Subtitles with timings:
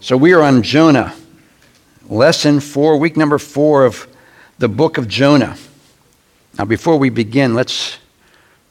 [0.00, 1.12] So we are on Jonah,
[2.08, 4.06] lesson four, week number four of
[4.60, 5.56] the book of Jonah.
[6.56, 7.98] Now, before we begin, let's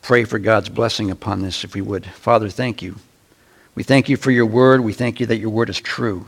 [0.02, 2.06] pray for God's blessing upon this, if we would.
[2.06, 2.96] Father, thank you.
[3.76, 4.80] We thank you for your word.
[4.80, 6.26] We thank you that your word is true.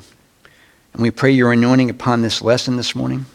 [0.91, 3.25] And we pray your anointing upon this lesson this morning,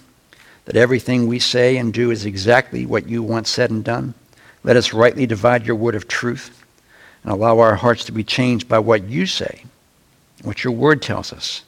[0.67, 4.13] that everything we say and do is exactly what you want said and done.
[4.65, 6.63] Let us rightly divide your word of truth
[7.23, 9.65] and allow our hearts to be changed by what you say
[10.45, 11.63] what your word tells us.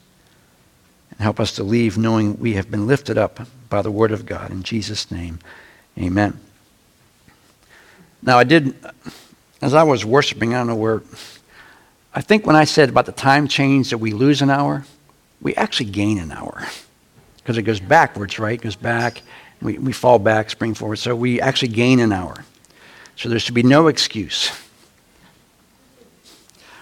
[1.11, 4.27] And help us to leave knowing we have been lifted up by the word of
[4.27, 4.51] God.
[4.51, 5.39] In Jesus' name,
[5.99, 6.39] amen.
[8.23, 8.75] Now, I did,
[9.61, 11.03] as I was worshiping, I don't know where,
[12.15, 14.85] I think when I said about the time change that we lose an hour,
[15.41, 16.67] we actually gain an hour.
[17.39, 18.59] Because it goes backwards, right?
[18.59, 19.23] It goes back,
[19.63, 20.97] we, we fall back, spring forward.
[20.97, 22.45] So we actually gain an hour.
[23.15, 24.51] So there should be no excuse.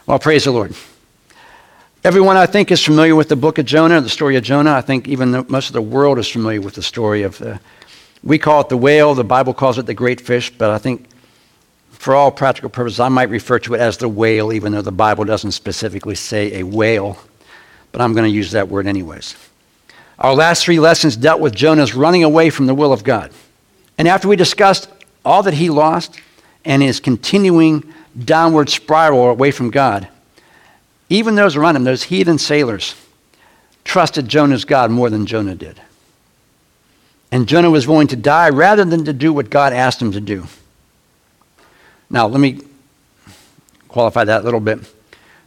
[0.06, 0.74] Well, praise the Lord.
[2.04, 4.74] Everyone, I think, is familiar with the book of Jonah, the story of Jonah.
[4.74, 7.58] I think even the, most of the world is familiar with the story of the.
[8.22, 11.06] We call it the whale, the Bible calls it the great fish, but I think
[11.92, 14.92] for all practical purposes, I might refer to it as the whale, even though the
[14.92, 17.16] Bible doesn't specifically say a whale.
[17.90, 19.34] But I'm going to use that word anyways.
[20.18, 23.30] Our last three lessons dealt with Jonah's running away from the will of God.
[23.96, 24.90] And after we discussed
[25.24, 26.20] all that he lost
[26.66, 27.94] and his continuing
[28.26, 30.06] downward spiral away from God,
[31.08, 32.94] even those around him, those heathen sailors,
[33.84, 35.80] trusted Jonah's God more than Jonah did.
[37.30, 40.20] And Jonah was willing to die rather than to do what God asked him to
[40.20, 40.46] do.
[42.08, 42.60] Now, let me
[43.88, 44.80] qualify that a little bit.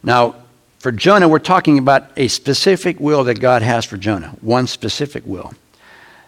[0.04, 0.36] Now,
[0.80, 5.24] for Jonah, we're talking about a specific will that God has for Jonah, one specific
[5.26, 5.54] will.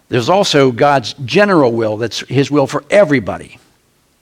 [0.10, 3.60] There's also God's general will, that's his will for everybody.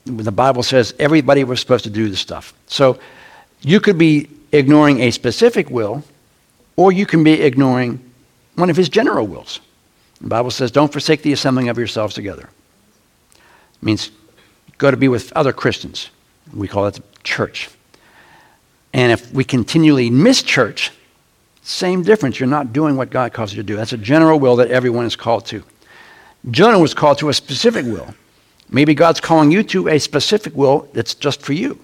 [0.04, 2.52] The Bible says everybody was supposed to do this stuff.
[2.66, 2.98] So
[3.62, 6.04] you could be ignoring a specific will,
[6.76, 8.00] or you can be ignoring
[8.54, 9.60] one of his general wills.
[10.20, 12.48] The Bible says, don't forsake the assembling of yourselves together.
[13.34, 14.10] It means
[14.78, 16.10] go to be with other Christians.
[16.54, 17.68] We call that church.
[18.92, 20.90] And if we continually miss church,
[21.62, 22.40] same difference.
[22.40, 23.76] You're not doing what God calls you to do.
[23.76, 25.62] That's a general will that everyone is called to.
[26.50, 28.14] Jonah was called to a specific will.
[28.70, 31.78] Maybe God's calling you to a specific will that's just for you.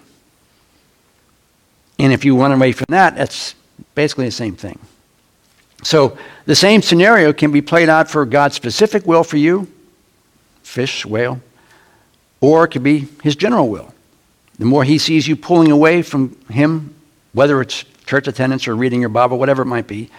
[1.99, 3.55] And if you run away from that, that's
[3.95, 4.79] basically the same thing.
[5.83, 6.17] So
[6.47, 9.69] the same scenario can be played out for God's specific will for you,
[10.63, 11.41] fish, whale,
[12.41, 13.93] or it could be his general will.
[14.59, 16.95] The more he sees you pulling away from him,
[17.33, 20.11] whether it's church attendance or reading your Bible, whatever it might be,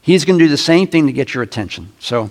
[0.00, 1.92] he's going to do the same thing to get your attention.
[1.98, 2.30] So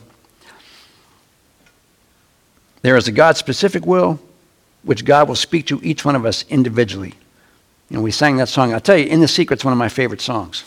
[2.81, 4.19] there is a God specific will,
[4.83, 7.15] which God will speak to each one of us individually.
[7.89, 8.73] You know, we sang that song.
[8.73, 10.63] I'll tell you, In the Secret's one of my favorite songs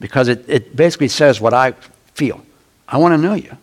[0.00, 1.72] because it, it basically says what I
[2.14, 2.44] feel.
[2.88, 3.56] I want to know you.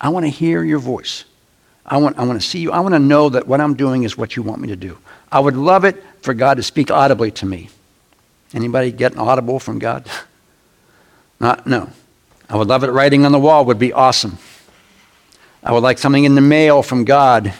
[0.00, 1.24] I want to hear your voice.
[1.84, 2.72] I want, I want to see you.
[2.72, 4.98] I want to know that what I'm doing is what you want me to do.
[5.30, 7.70] I would love it for God to speak audibly to me.
[8.52, 10.08] Anybody get an audible from God?
[11.40, 11.90] Not, no.
[12.48, 14.38] I would love it writing on the wall would be awesome.
[15.62, 17.52] I would like something in the mail from God.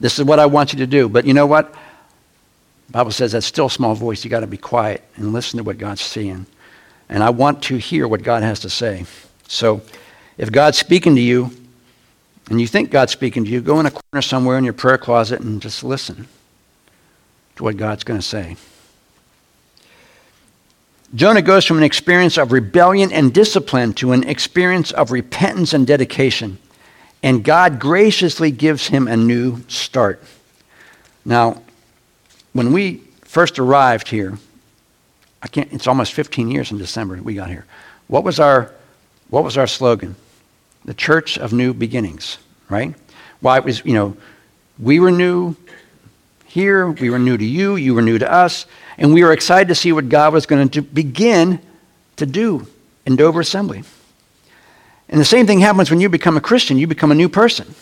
[0.00, 1.08] This is what I want you to do.
[1.08, 1.74] But you know what?
[2.92, 5.64] Bible says that still a small voice, you got to be quiet and listen to
[5.64, 6.46] what God's saying.
[7.08, 9.06] And I want to hear what God has to say.
[9.48, 9.80] So
[10.36, 11.50] if God's speaking to you
[12.50, 14.98] and you think God's speaking to you, go in a corner somewhere in your prayer
[14.98, 16.28] closet and just listen
[17.56, 18.56] to what God's going to say.
[21.14, 25.86] Jonah goes from an experience of rebellion and discipline to an experience of repentance and
[25.86, 26.58] dedication.
[27.22, 30.22] And God graciously gives him a new start.
[31.24, 31.62] Now,
[32.52, 34.38] when we first arrived here,
[35.42, 37.64] I can't, it's almost 15 years in December we got here.
[38.06, 38.72] What was our,
[39.28, 40.14] what was our slogan?
[40.84, 42.94] The Church of New Beginnings, right?
[43.40, 44.16] Why it was, you know,
[44.78, 45.56] we were new
[46.46, 48.66] here, we were new to you, you were new to us,
[48.98, 51.60] and we were excited to see what God was going to begin
[52.16, 52.66] to do
[53.06, 53.82] in Dover Assembly.
[55.08, 57.74] And the same thing happens when you become a Christian, you become a new person.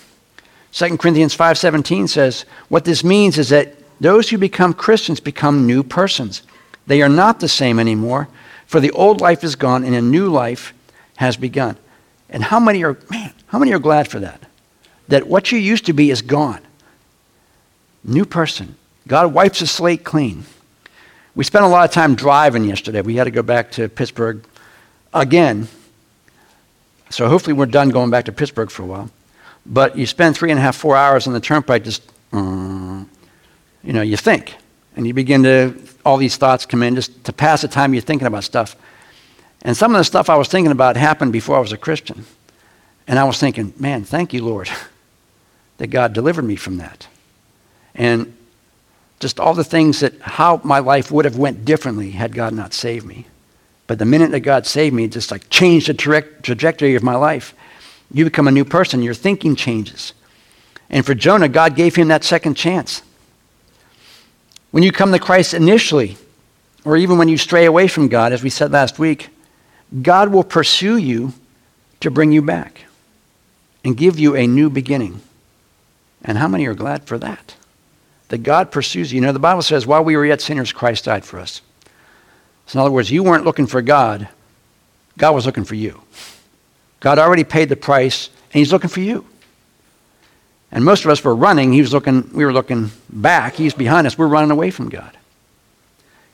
[0.72, 5.82] 2 Corinthians 5:17 says, what this means is that those who become Christians become new
[5.82, 6.42] persons.
[6.86, 8.28] They are not the same anymore,
[8.66, 10.72] for the old life is gone and a new life
[11.16, 11.76] has begun.
[12.30, 14.40] And how many are, man, how many are glad for that?
[15.08, 16.60] That what you used to be is gone.
[18.02, 18.76] New person.
[19.06, 20.44] God wipes the slate clean.
[21.34, 23.02] We spent a lot of time driving yesterday.
[23.02, 24.44] We had to go back to Pittsburgh
[25.12, 25.68] again.
[27.10, 29.10] So hopefully we're done going back to Pittsburgh for a while.
[29.66, 32.02] But you spend three and a half, four hours on the turnpike just.
[32.32, 33.06] Mm,
[33.82, 34.56] you know, you think.
[34.96, 35.74] And you begin to,
[36.04, 38.76] all these thoughts come in just to pass the time you're thinking about stuff.
[39.62, 42.24] And some of the stuff I was thinking about happened before I was a Christian.
[43.06, 44.70] And I was thinking, man, thank you, Lord,
[45.78, 47.06] that God delivered me from that.
[47.94, 48.36] And
[49.20, 52.72] just all the things that how my life would have went differently had God not
[52.72, 53.26] saved me.
[53.86, 57.02] But the minute that God saved me, it just like changed the tra- trajectory of
[57.02, 57.54] my life.
[58.12, 59.02] You become a new person.
[59.02, 60.14] Your thinking changes.
[60.88, 63.02] And for Jonah, God gave him that second chance.
[64.70, 66.16] When you come to Christ initially,
[66.84, 69.30] or even when you stray away from God, as we said last week,
[70.02, 71.32] God will pursue you
[72.00, 72.84] to bring you back
[73.84, 75.20] and give you a new beginning.
[76.22, 77.56] And how many are glad for that?
[78.28, 79.16] That God pursues you.
[79.16, 81.62] You know, the Bible says, while we were yet sinners, Christ died for us.
[82.66, 84.28] So, in other words, you weren't looking for God,
[85.18, 86.00] God was looking for you.
[87.00, 89.26] God already paid the price, and He's looking for you.
[90.72, 91.72] And most of us were running.
[91.72, 93.54] He was looking, we were looking back.
[93.54, 94.16] He's behind us.
[94.16, 95.16] We're running away from God.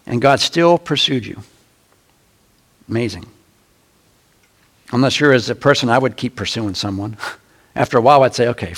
[0.07, 1.43] And God still pursued you.
[2.89, 3.27] Amazing.
[4.93, 7.17] I'm not sure as a person I would keep pursuing someone.
[7.75, 8.75] After a while, I'd say, okay,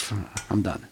[0.51, 0.87] I'm done.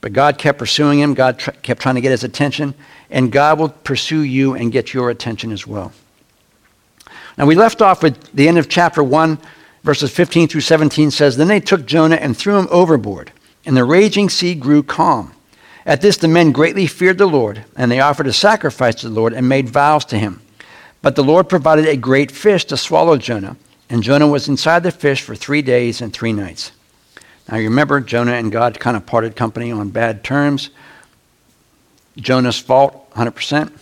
[0.00, 1.14] But God kept pursuing him.
[1.14, 2.74] God tr- kept trying to get his attention.
[3.10, 5.92] And God will pursue you and get your attention as well.
[7.38, 9.38] Now, we left off with the end of chapter 1,
[9.84, 13.32] verses 15 through 17 says, Then they took Jonah and threw him overboard,
[13.64, 15.32] and the raging sea grew calm.
[15.84, 19.14] At this, the men greatly feared the Lord, and they offered a sacrifice to the
[19.14, 20.40] Lord and made vows to him.
[21.00, 23.56] But the Lord provided a great fish to swallow Jonah,
[23.90, 26.70] and Jonah was inside the fish for three days and three nights.
[27.48, 30.70] Now, you remember, Jonah and God kind of parted company on bad terms.
[32.16, 33.72] Jonah's fault, 100%.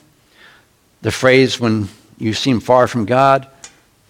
[1.02, 1.88] The phrase, when
[2.18, 3.46] you seem far from God,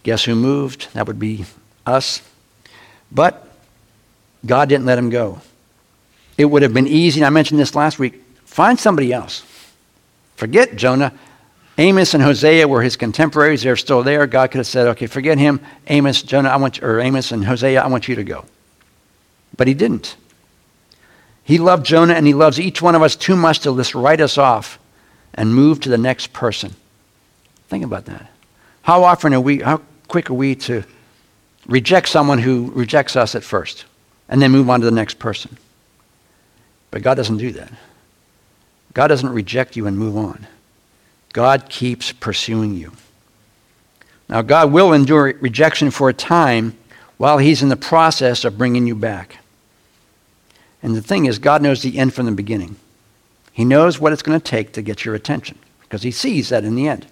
[0.04, 0.88] guess who moved?
[0.92, 1.44] That would be
[1.84, 2.22] us.
[3.10, 3.48] But
[4.46, 5.40] God didn't let him go.
[6.40, 8.14] It would have been easy, and I mentioned this last week
[8.46, 9.44] find somebody else.
[10.36, 11.12] Forget Jonah.
[11.76, 13.62] Amos and Hosea were his contemporaries.
[13.62, 14.26] They're still there.
[14.26, 15.60] God could have said, okay, forget him.
[15.88, 18.46] Amos, Jonah, I want, or Amos and Hosea, I want you to go.
[19.54, 20.16] But he didn't.
[21.44, 24.22] He loved Jonah and he loves each one of us too much to just write
[24.22, 24.78] us off
[25.34, 26.74] and move to the next person.
[27.68, 28.30] Think about that.
[28.80, 30.84] How often are we, how quick are we to
[31.66, 33.84] reject someone who rejects us at first
[34.30, 35.58] and then move on to the next person?
[36.90, 37.72] But God doesn't do that.
[38.94, 40.46] God doesn't reject you and move on.
[41.32, 42.92] God keeps pursuing you.
[44.28, 46.76] Now, God will endure rejection for a time
[47.16, 49.38] while He's in the process of bringing you back.
[50.82, 52.76] And the thing is, God knows the end from the beginning.
[53.52, 56.64] He knows what it's going to take to get your attention because He sees that
[56.64, 57.06] in the end.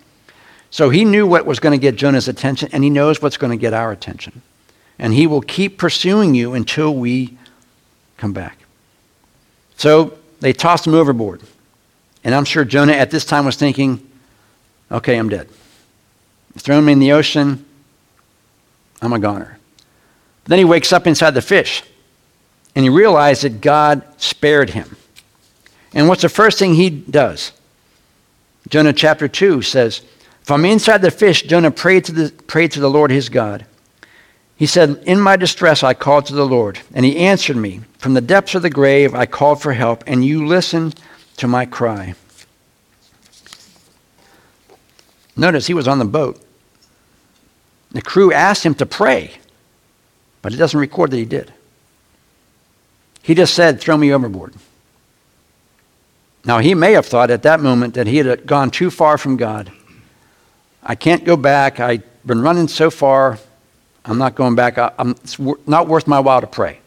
[0.70, 3.50] So He knew what was going to get Jonah's attention, and He knows what's going
[3.50, 4.42] to get our attention.
[4.98, 7.36] And He will keep pursuing you until we
[8.16, 8.57] come back.
[9.78, 11.40] So they tossed him overboard.
[12.25, 14.06] And I'm sure Jonah at this time was thinking,
[14.90, 15.48] okay, I'm dead.
[16.58, 17.64] Throw me in the ocean,
[19.00, 19.56] I'm a goner.
[20.42, 21.84] But then he wakes up inside the fish
[22.75, 24.96] and he realized that God spared him.
[25.94, 27.52] And what's the first thing he does?
[28.69, 30.02] Jonah chapter 2 says,
[30.42, 33.64] From inside the fish, Jonah prayed to the, prayed to the Lord his God.
[34.58, 37.81] He said, In my distress I called to the Lord, and he answered me.
[37.99, 41.00] From the depths of the grave I called for help, and you listened
[41.37, 42.14] to my cry.
[45.37, 46.43] Notice he was on the boat.
[47.93, 49.38] The crew asked him to pray,
[50.42, 51.52] but it doesn't record that he did.
[53.23, 54.54] He just said, Throw me overboard.
[56.44, 59.37] Now, he may have thought at that moment that he had gone too far from
[59.37, 59.71] God.
[60.82, 61.78] I can't go back.
[61.78, 63.38] I've been running so far.
[64.08, 64.78] I'm not going back.
[64.78, 66.80] I'm, it's not worth my while to pray.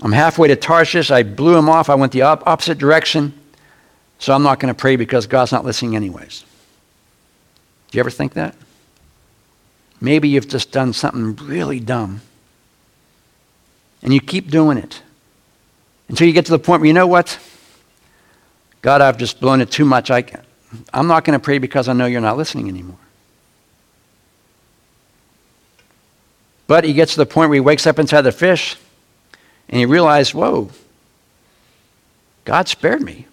[0.00, 1.10] I'm halfway to Tarshish.
[1.10, 1.90] I blew him off.
[1.90, 3.34] I went the op- opposite direction.
[4.20, 6.44] So I'm not going to pray because God's not listening, anyways.
[7.90, 8.54] Do you ever think that?
[10.00, 12.20] Maybe you've just done something really dumb.
[14.02, 15.02] And you keep doing it
[16.08, 17.40] until you get to the point where you know what?
[18.82, 20.12] God, I've just blown it too much.
[20.12, 20.24] I,
[20.94, 22.98] I'm not going to pray because I know you're not listening anymore.
[26.68, 28.76] But he gets to the point where he wakes up inside the fish
[29.68, 30.70] and he realizes, whoa,
[32.44, 33.26] God spared me.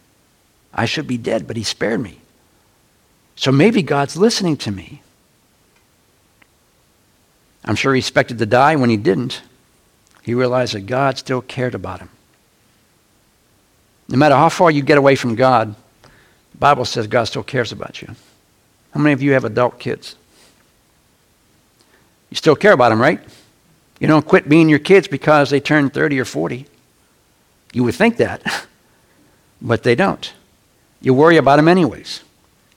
[0.73, 2.19] I should be dead, but he spared me.
[3.35, 5.01] So maybe God's listening to me.
[7.65, 9.41] I'm sure he expected to die when he didn't.
[10.23, 12.09] He realized that God still cared about him.
[14.07, 17.71] No matter how far you get away from God, the Bible says God still cares
[17.71, 18.15] about you.
[18.93, 20.15] How many of you have adult kids?
[22.29, 23.19] You still care about them, right?
[23.99, 26.65] You don't quit being your kids because they turn 30 or 40.
[27.73, 28.67] You would think that,
[29.61, 30.33] but they don't.
[31.01, 32.21] You worry about them anyways.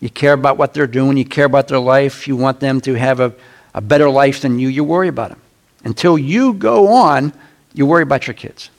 [0.00, 1.16] You care about what they're doing.
[1.16, 2.28] You care about their life.
[2.28, 3.34] You want them to have a,
[3.74, 4.68] a better life than you.
[4.68, 5.40] You worry about them.
[5.84, 7.32] Until you go on,
[7.74, 8.70] you worry about your kids.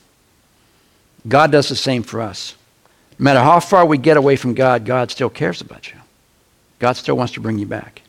[1.28, 2.56] God does the same for us.
[3.18, 5.98] No matter how far we get away from God, God still cares about you.
[6.80, 8.02] God still wants to bring you back.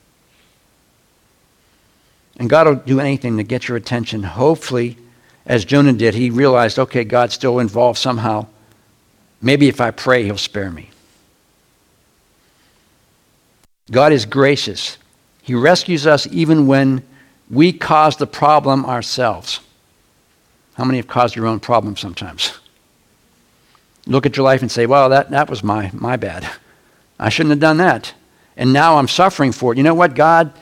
[2.40, 4.22] And God will do anything to get your attention.
[4.22, 4.96] Hopefully,
[5.44, 8.46] as Jonah did, he realized, okay, God's still involved somehow.
[9.42, 10.88] Maybe if I pray, he'll spare me.
[13.90, 14.96] God is gracious.
[15.42, 17.02] He rescues us even when
[17.50, 19.60] we cause the problem ourselves.
[20.74, 22.58] How many have caused your own problem sometimes?
[24.06, 26.48] Look at your life and say, well, that, that was my, my bad.
[27.18, 28.14] I shouldn't have done that.
[28.56, 29.76] And now I'm suffering for it.
[29.76, 30.14] You know what?
[30.14, 30.54] God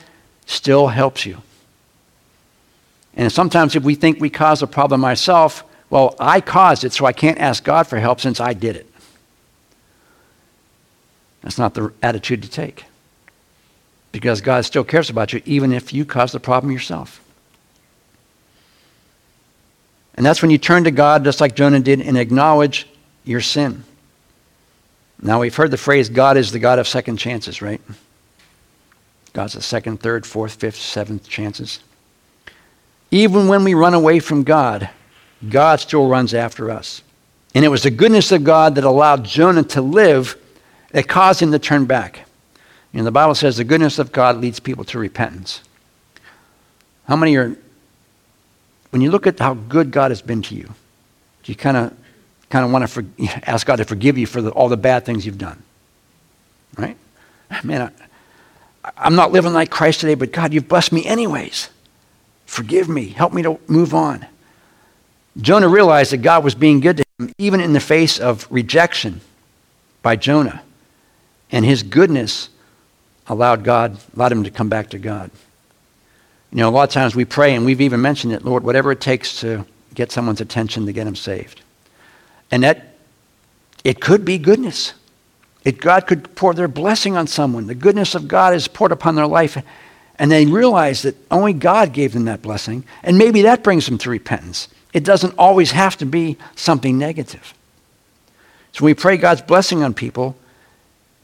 [0.45, 1.41] still helps you.
[3.19, 7.05] And sometimes if we think we caused a problem ourselves, well, I caused it, so
[7.05, 8.89] I can't ask God for help since I did it.
[11.41, 12.85] That's not the attitude to take.
[14.13, 17.21] Because God still cares about you, even if you caused the problem yourself.
[20.15, 22.87] And that's when you turn to God, just like Jonah did, and acknowledge
[23.25, 23.83] your sin.
[25.21, 27.81] Now, we've heard the phrase God is the God of second chances, right?
[29.33, 31.81] God's the second, third, fourth, fifth, seventh chances.
[33.11, 34.89] Even when we run away from God,
[35.47, 37.01] God still runs after us.
[37.55, 40.37] And it was the goodness of God that allowed Jonah to live
[40.91, 42.25] that caused him to turn back.
[42.93, 45.61] Know, the Bible says the goodness of God leads people to repentance.
[47.07, 47.55] How many are,
[48.89, 50.65] when you look at how good God has been to you,
[51.43, 51.93] do you kind of
[52.49, 55.25] kind of want to ask God to forgive you for the, all the bad things
[55.25, 55.61] you've done?
[56.77, 56.97] Right?
[57.63, 57.91] Man,
[58.83, 61.69] I, I'm not living like Christ today, but God, you've blessed me anyways.
[62.49, 63.09] Forgive me.
[63.09, 64.25] Help me to move on.
[65.37, 69.21] Jonah realized that God was being good to him, even in the face of rejection
[70.01, 70.63] by Jonah.
[71.51, 72.49] And his goodness
[73.27, 75.29] allowed God, allowed him to come back to God.
[76.51, 78.91] You know, a lot of times we pray, and we've even mentioned it, Lord, whatever
[78.91, 79.63] it takes to
[79.93, 81.61] get someone's attention to get them saved.
[82.49, 82.95] And that,
[83.83, 84.95] it could be goodness.
[85.63, 87.67] It, God could pour their blessing on someone.
[87.67, 89.55] The goodness of God is poured upon their life,
[90.19, 93.97] and they realize that only God gave them that blessing, and maybe that brings them
[93.99, 94.67] to repentance.
[94.93, 97.53] It doesn't always have to be something negative.
[98.73, 100.35] So when we pray God's blessing on people,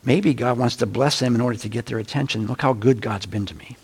[0.03, 2.47] maybe God wants to bless them in order to get their attention.
[2.47, 3.75] Look how good God's been to me.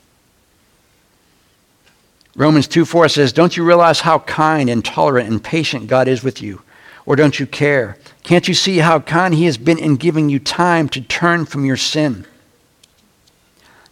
[2.35, 6.23] Romans 2 4 says, Don't you realize how kind and tolerant and patient God is
[6.23, 6.61] with you?
[7.05, 7.97] Or don't you care?
[8.23, 11.65] Can't you see how kind He has been in giving you time to turn from
[11.65, 12.25] your sin?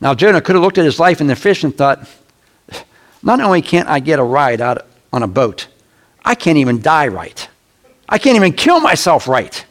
[0.02, 2.08] Now, Jonah could have looked at his life in the fish and thought,
[3.22, 5.68] not only can't I get a ride out on a boat,
[6.24, 7.48] I can't even die right.
[8.08, 9.66] I can't even kill myself right.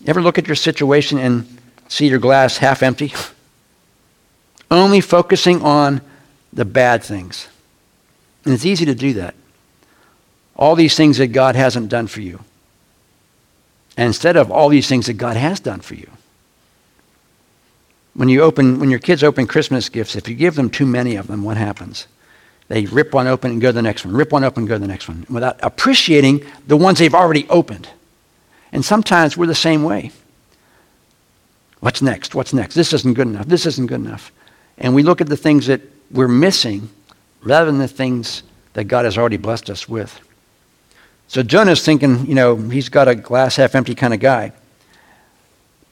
[0.00, 1.46] You ever look at your situation and
[1.88, 3.12] see your glass half empty?
[4.70, 6.00] Only focusing on
[6.52, 7.48] the bad things.
[8.44, 9.34] And it's easy to do that.
[10.56, 12.40] All these things that God hasn't done for you.
[13.96, 16.10] And instead of all these things that God has done for you.
[18.14, 21.16] When you open, when your kids open Christmas gifts, if you give them too many
[21.16, 22.06] of them, what happens?
[22.68, 24.74] They rip one open and go to the next one, rip one open and go
[24.74, 27.88] to the next one, without appreciating the ones they've already opened.
[28.72, 30.10] And sometimes we're the same way.
[31.80, 32.34] What's next?
[32.34, 32.74] What's next?
[32.74, 33.46] This isn't good enough.
[33.46, 34.30] This isn't good enough.
[34.78, 36.88] And we look at the things that we're missing
[37.42, 38.42] rather than the things
[38.74, 40.18] that God has already blessed us with.
[41.28, 44.52] So Jonah's thinking, you know, he's got a glass half empty kind of guy.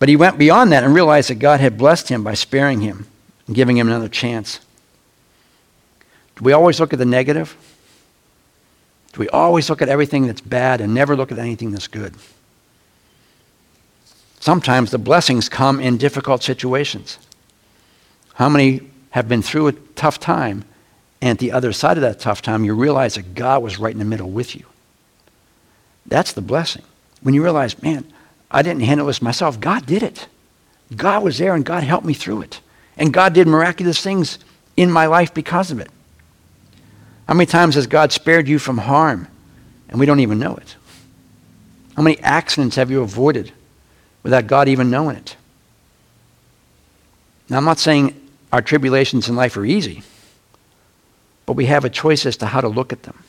[0.01, 3.07] But he went beyond that and realized that God had blessed him by sparing him
[3.47, 4.59] and giving him another chance.
[6.37, 7.55] Do we always look at the negative?
[9.13, 12.15] Do we always look at everything that's bad and never look at anything that's good?
[14.41, 17.19] Sometimes the blessings come in difficult situations.
[18.35, 18.81] How many
[19.11, 20.65] have been through a tough time,
[21.21, 23.93] and at the other side of that tough time, you realize that God was right
[23.93, 24.65] in the middle with you?
[26.07, 26.85] That's the blessing.
[27.21, 28.11] When you realize, man,
[28.51, 29.61] I didn't handle this myself.
[29.61, 30.27] God did it.
[30.95, 32.61] God was there and God helped me through it.
[32.97, 34.39] And God did miraculous things
[34.77, 35.91] in my life because of it.
[37.29, 39.29] How many times has God spared you from harm
[39.89, 40.77] and we don't even know it?
[41.97, 43.53] How many accidents have you avoided
[44.23, 45.37] without God even knowing it?
[47.49, 48.15] Now, I'm not saying
[48.53, 50.03] our tribulations in life are easy,
[51.47, 53.23] but we have a choice as to how to look at them.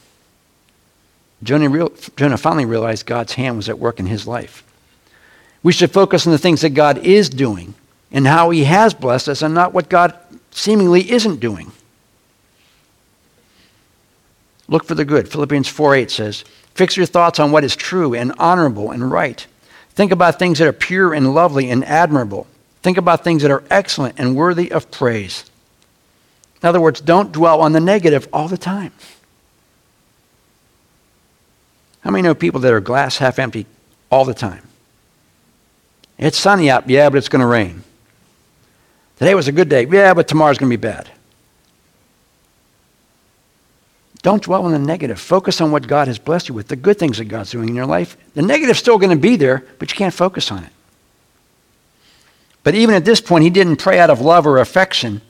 [1.43, 4.63] Jonah, real, Jonah finally realized God's hand was at work in his life.
[5.63, 7.75] We should focus on the things that God is doing
[8.11, 10.17] and how he has blessed us and not what God
[10.51, 11.71] seemingly isn't doing.
[14.67, 15.29] Look for the good.
[15.29, 19.45] Philippians 4 8 says, Fix your thoughts on what is true and honorable and right.
[19.91, 22.47] Think about things that are pure and lovely and admirable.
[22.81, 25.45] Think about things that are excellent and worthy of praise.
[26.63, 28.93] In other words, don't dwell on the negative all the time.
[32.01, 33.65] How many know people that are glass half empty
[34.09, 34.63] all the time?
[36.21, 37.83] It's sunny out, yeah, but it's going to rain.
[39.17, 41.09] Today was a good day, yeah, but tomorrow's going to be bad.
[44.21, 45.19] Don't dwell on the negative.
[45.19, 47.75] Focus on what God has blessed you with, the good things that God's doing in
[47.75, 48.15] your life.
[48.35, 50.71] The negative's still going to be there, but you can't focus on it.
[52.63, 55.21] But even at this point, he didn't pray out of love or affection.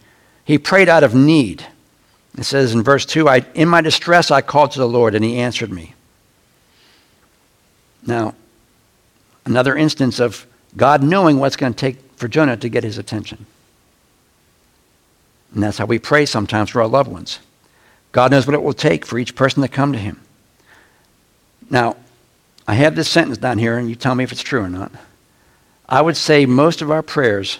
[0.43, 1.65] He prayed out of need.
[2.37, 5.23] It says in verse 2 I, In my distress, I called to the Lord, and
[5.23, 5.95] he answered me.
[8.05, 8.35] Now,
[9.45, 10.45] another instance of
[10.75, 13.45] God knowing what's going to take for Jonah to get his attention.
[15.53, 17.39] And that's how we pray sometimes for our loved ones.
[18.11, 20.21] God knows what it will take for each person to come to him.
[21.69, 21.97] Now,
[22.67, 24.91] I have this sentence down here, and you tell me if it's true or not.
[25.87, 27.59] I would say most of our prayers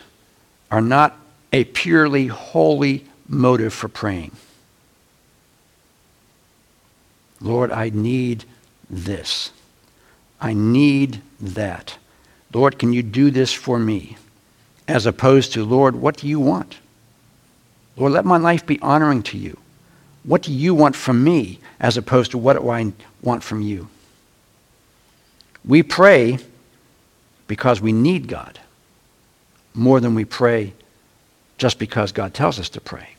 [0.69, 1.17] are not
[1.51, 4.31] a purely holy motive for praying.
[7.41, 8.45] Lord, I need
[8.89, 9.51] this.
[10.39, 11.97] I need that.
[12.53, 14.17] Lord, can you do this for me?
[14.87, 16.77] As opposed to, Lord, what do you want?
[17.95, 19.57] Lord, let my life be honoring to you.
[20.23, 23.87] What do you want from me as opposed to what do I want from you?
[25.63, 26.39] We pray
[27.47, 28.59] because we need God
[29.73, 30.73] more than we pray
[31.57, 33.09] just because God tells us to pray.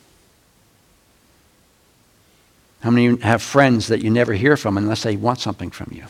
[2.82, 6.04] How many have friends that you never hear from unless they want something from you?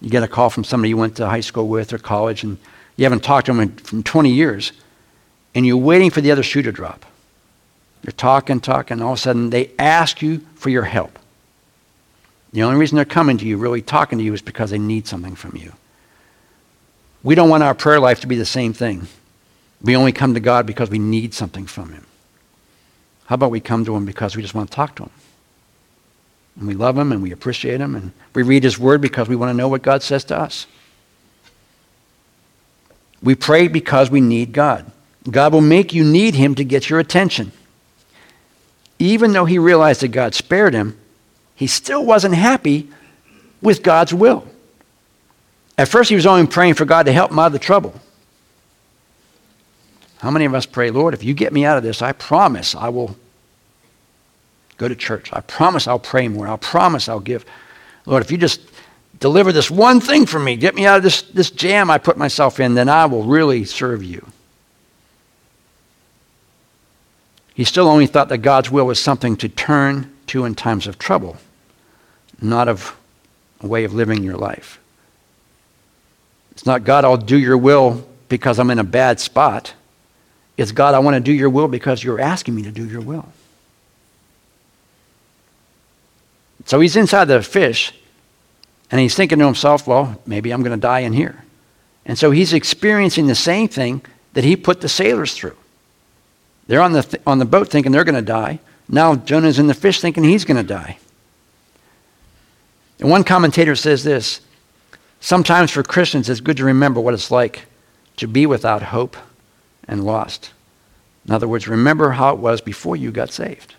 [0.00, 2.58] You get a call from somebody you went to high school with or college and
[2.96, 4.72] you haven't talked to them in 20 years,
[5.54, 7.04] and you're waiting for the other shoe to drop.
[8.02, 11.18] You're talking, talking, and all of a sudden they ask you for your help.
[12.52, 15.06] The only reason they're coming to you, really talking to you, is because they need
[15.06, 15.72] something from you.
[17.22, 19.08] We don't want our prayer life to be the same thing.
[19.82, 22.06] We only come to God because we need something from Him.
[23.26, 25.10] How about we come to Him because we just want to talk to Him?
[26.58, 29.36] And we love Him and we appreciate Him and we read His Word because we
[29.36, 30.66] want to know what God says to us.
[33.22, 34.90] We pray because we need God.
[35.30, 37.52] God will make you need Him to get your attention
[38.98, 40.98] even though he realized that God spared him,
[41.54, 42.88] he still wasn't happy
[43.60, 44.46] with God's will.
[45.78, 48.00] At first, he was only praying for God to help him out of the trouble.
[50.18, 52.74] How many of us pray, Lord, if you get me out of this, I promise
[52.74, 53.16] I will
[54.76, 55.30] go to church.
[55.32, 56.48] I promise I'll pray more.
[56.48, 57.44] I promise I'll give.
[58.04, 58.60] Lord, if you just
[59.20, 62.16] deliver this one thing for me, get me out of this, this jam I put
[62.16, 64.26] myself in, then I will really serve you.
[67.54, 70.98] He still only thought that God's will was something to turn to in times of
[70.98, 71.38] trouble,
[72.40, 72.94] not of
[73.60, 74.78] a way of living your life.
[76.52, 79.72] It's not God, I'll do your will because I'm in a bad spot.
[80.58, 83.00] It's God, I want to do your will because you're asking me to do your
[83.00, 83.26] will.
[86.66, 87.94] So he's inside the fish,
[88.90, 91.44] and he's thinking to himself, well, maybe I'm going to die in here.
[92.04, 94.02] And so he's experiencing the same thing
[94.34, 95.56] that he put the sailors through.
[96.66, 98.58] They're on the, th- on the boat thinking they're going to die.
[98.88, 100.98] Now Jonah's in the fish thinking he's going to die.
[102.98, 104.40] And one commentator says this
[105.20, 107.62] Sometimes for Christians, it's good to remember what it's like
[108.16, 109.16] to be without hope
[109.86, 110.50] and lost.
[111.26, 113.75] In other words, remember how it was before you got saved.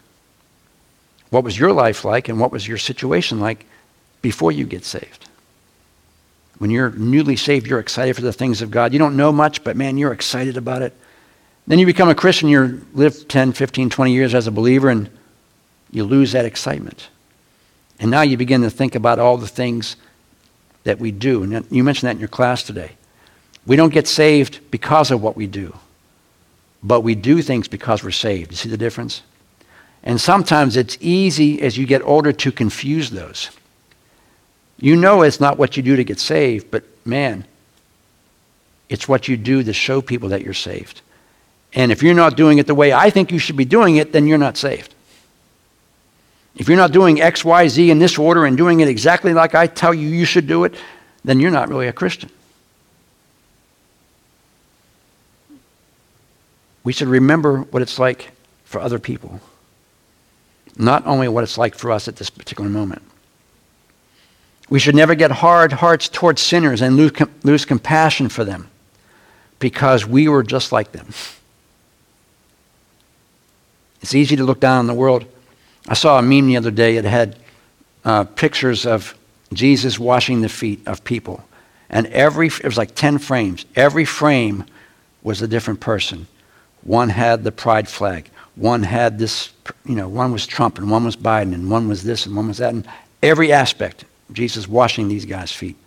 [1.30, 3.66] What was your life like and what was your situation like
[4.22, 5.28] before you get saved?
[6.58, 8.94] When you're newly saved, you're excited for the things of God.
[8.94, 10.94] You don't know much, but man, you're excited about it.
[11.68, 15.10] Then you become a Christian, you live 10, 15, 20 years as a believer, and
[15.92, 17.10] you lose that excitement.
[18.00, 19.98] And now you begin to think about all the things
[20.84, 21.44] that we do.
[21.44, 22.92] And you mentioned that in your class today.
[23.66, 25.76] We don't get saved because of what we do,
[26.82, 28.52] but we do things because we're saved.
[28.52, 29.22] You see the difference?
[30.08, 33.50] And sometimes it's easy as you get older to confuse those.
[34.80, 37.44] You know it's not what you do to get saved, but man,
[38.88, 41.02] it's what you do to show people that you're saved.
[41.74, 44.14] And if you're not doing it the way I think you should be doing it,
[44.14, 44.96] then you're not saved.
[46.56, 49.56] If you're not doing X, Y, Z in this order and doing it exactly like
[49.56, 50.76] I tell you you should do it,
[51.26, 52.30] then you're not really a Christian.
[56.86, 58.32] We should remember what it's like
[58.64, 59.42] for other people,
[60.78, 63.02] not only what it's like for us at this particular moment.
[64.70, 67.12] We should never get hard hearts towards sinners and lose,
[67.44, 68.70] lose compassion for them
[69.60, 71.08] because we were just like them.
[74.02, 75.26] It's easy to look down on the world.
[75.88, 76.98] I saw a meme the other day.
[76.98, 77.38] It had
[78.06, 79.18] uh, pictures of
[79.54, 81.44] Jesus washing the feet of people.
[81.90, 83.66] And every, it was like 10 frames.
[83.76, 84.66] Every frame
[85.24, 86.28] was a different person.
[86.84, 88.30] One had the pride flag.
[88.58, 89.52] One had this,
[89.86, 92.48] you know, one was Trump and one was Biden and one was this and one
[92.48, 92.74] was that.
[92.74, 92.88] And
[93.22, 95.78] every aspect, Jesus washing these guys' feet.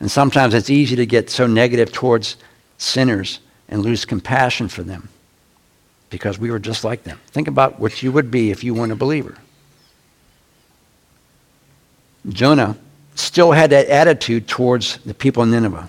[0.00, 2.36] And sometimes it's easy to get so negative towards
[2.78, 5.08] sinners and lose compassion for them
[6.10, 7.18] because we were just like them.
[7.28, 9.36] Think about what you would be if you weren't a believer.
[12.28, 12.76] Jonah
[13.14, 15.88] still had that attitude towards the people in Nineveh.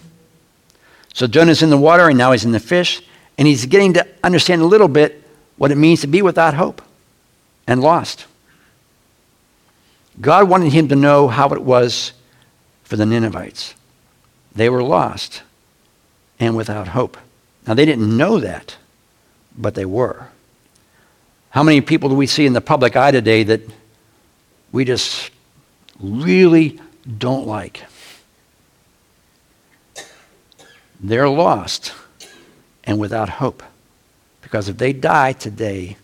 [1.13, 3.02] So Jonah's in the water and now he's in the fish,
[3.39, 5.27] and he's getting to understand a little bit
[5.58, 6.82] what it means to be without hope
[7.65, 8.26] and lost.
[10.20, 12.13] God wanted him to know how it was
[12.84, 13.76] for the Ninevites.
[14.56, 15.43] They were lost
[16.39, 17.17] and without hope.
[17.67, 18.78] Now, they didn't know that,
[19.58, 20.30] but they were.
[21.50, 23.62] How many people do we see in the public eye today that
[24.72, 25.32] we just
[26.00, 26.80] really
[27.17, 27.84] don't like?
[31.00, 31.93] They're lost
[32.84, 33.63] and without hope.
[34.47, 35.97] Because if they die today,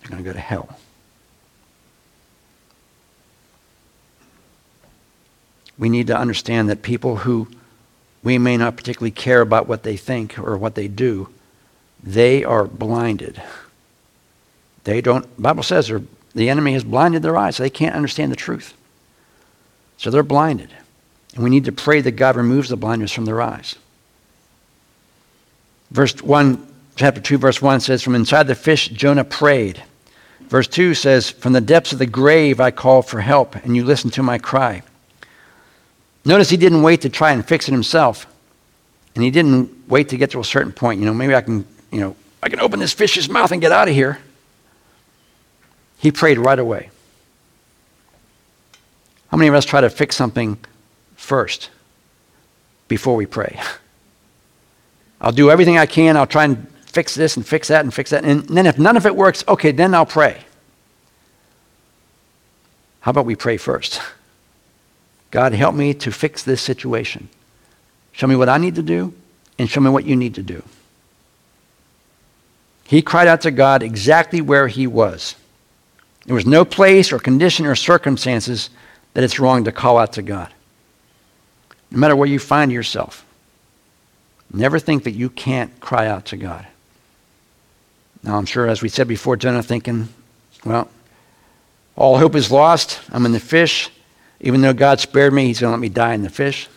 [0.00, 0.78] they're going to go to hell.
[5.76, 7.48] We need to understand that people who
[8.22, 11.28] we may not particularly care about what they think or what they do,
[12.02, 13.42] they are blinded.
[14.84, 15.92] They don't, Bible says
[16.34, 17.56] the enemy has blinded their eyes.
[17.56, 18.72] So they can't understand the truth.
[19.98, 20.70] So they're blinded.
[21.34, 23.76] And we need to pray that God removes the blindness from their eyes.
[25.90, 29.82] Verse 1, chapter 2, verse 1 says, From inside the fish, Jonah prayed.
[30.40, 33.84] Verse 2 says, From the depths of the grave I called for help, and you
[33.84, 34.82] listened to my cry.
[36.24, 38.26] Notice he didn't wait to try and fix it himself.
[39.14, 41.00] And he didn't wait to get to a certain point.
[41.00, 43.72] You know, maybe I can, you know, I can open this fish's mouth and get
[43.72, 44.18] out of here.
[45.98, 46.90] He prayed right away.
[49.28, 50.58] How many of us try to fix something
[51.16, 51.70] first
[52.88, 53.58] before we pray?
[55.20, 56.16] I'll do everything I can.
[56.16, 58.24] I'll try and fix this and fix that and fix that.
[58.24, 60.42] And then if none of it works, okay, then I'll pray.
[63.00, 64.00] How about we pray first?
[65.30, 67.28] God, help me to fix this situation.
[68.12, 69.12] Show me what I need to do,
[69.58, 70.62] and show me what you need to do.
[72.84, 75.34] He cried out to God exactly where he was.
[76.24, 78.70] There was no place or condition or circumstances
[79.12, 80.50] that it's wrong to call out to God.
[81.90, 83.26] No matter where you find yourself,
[84.50, 86.66] never think that you can't cry out to God.
[88.26, 90.08] Now, I'm sure, as we said before, Jonah thinking,
[90.64, 90.90] well,
[91.94, 93.00] all hope is lost.
[93.10, 93.88] I'm in the fish.
[94.40, 96.68] Even though God spared me, He's going to let me die in the fish.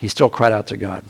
[0.00, 1.04] He still cried out to God.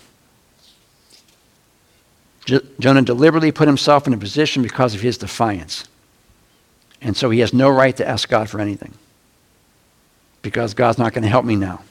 [2.78, 5.84] Jonah deliberately put himself in a position because of his defiance.
[7.00, 8.92] And so he has no right to ask God for anything
[10.42, 11.82] because God's not going to help me now.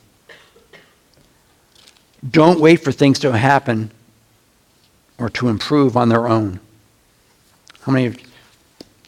[2.30, 3.92] Don't wait for things to happen
[5.18, 6.60] or to improve on their own.
[7.82, 8.16] How many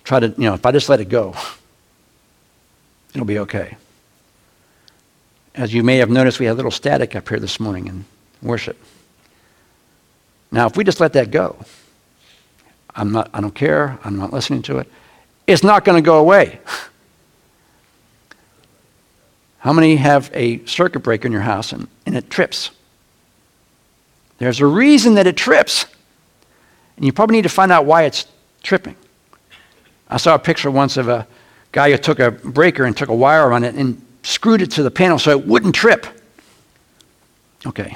[0.03, 1.35] try to, you know, if I just let it go,
[3.13, 3.77] it'll be okay.
[5.55, 8.05] As you may have noticed, we had a little static up here this morning in
[8.41, 8.77] worship.
[10.51, 11.57] Now, if we just let that go,
[12.95, 14.91] I'm not, I don't care, I'm not listening to it,
[15.45, 16.59] it's not going to go away.
[19.59, 22.71] How many have a circuit breaker in your house and, and it trips?
[24.37, 25.85] There's a reason that it trips.
[26.97, 28.25] And you probably need to find out why it's
[28.63, 28.95] tripping.
[30.09, 31.27] I saw a picture once of a
[31.71, 34.83] guy who took a breaker and took a wire on it and screwed it to
[34.83, 36.07] the panel so it wouldn't trip.
[37.65, 37.95] Okay.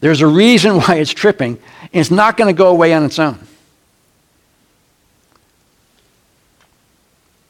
[0.00, 3.18] There's a reason why it's tripping, and it's not going to go away on its
[3.18, 3.38] own.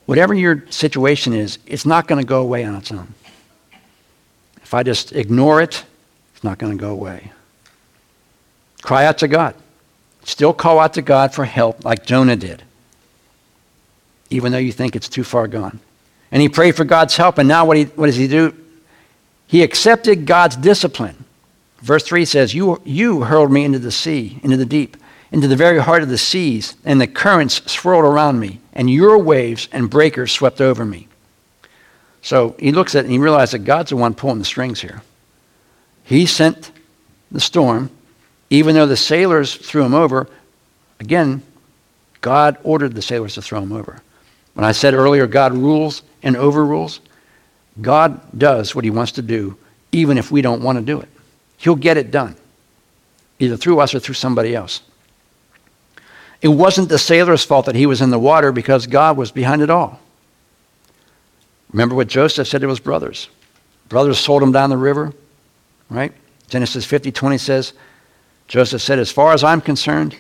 [0.07, 3.15] Whatever your situation is, it's not going to go away on its own.
[4.63, 5.85] If I just ignore it,
[6.35, 7.33] it's not going to go away.
[8.83, 9.55] Cry out to God.
[10.25, 12.63] Still call out to God for help like Jonah did,
[14.31, 15.81] even though you think it's too far gone.
[16.33, 17.39] And he prayed for God's help.
[17.39, 18.55] And now what, he, what does he do?
[19.47, 21.25] He accepted God's discipline.
[21.79, 24.97] Verse 3 says, you, you hurled me into the sea, into the deep,
[25.31, 29.19] into the very heart of the seas, and the currents swirled around me, and your
[29.19, 31.09] waves and breakers swept over me.
[32.23, 34.81] So he looks at it and he realizes that God's the one pulling the strings
[34.81, 35.03] here.
[36.05, 36.73] He sent
[37.31, 37.91] the storm,
[38.51, 40.29] even though the sailors threw him over.
[41.01, 41.43] Again,
[42.21, 44.03] God ordered the sailors to throw him over.
[44.55, 47.01] When I said earlier, God rules and overrules,
[47.81, 49.57] God does what he wants to do,
[49.93, 51.09] even if we don't want to do it.
[51.57, 52.37] He'll get it done,
[53.39, 54.83] either through us or through somebody else.
[56.41, 59.63] It wasn't the sailor's fault that he was in the water because God was behind
[59.63, 59.99] it all.
[61.73, 63.29] Remember what Joseph said to his brothers?
[63.89, 65.13] Brothers sold him down the river,
[65.91, 66.13] right?
[66.49, 67.73] Genesis 50 20 says,
[68.49, 70.17] Joseph said, As far as I'm concerned,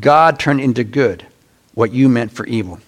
[0.00, 1.26] God turned into good
[1.74, 2.80] what you meant for evil.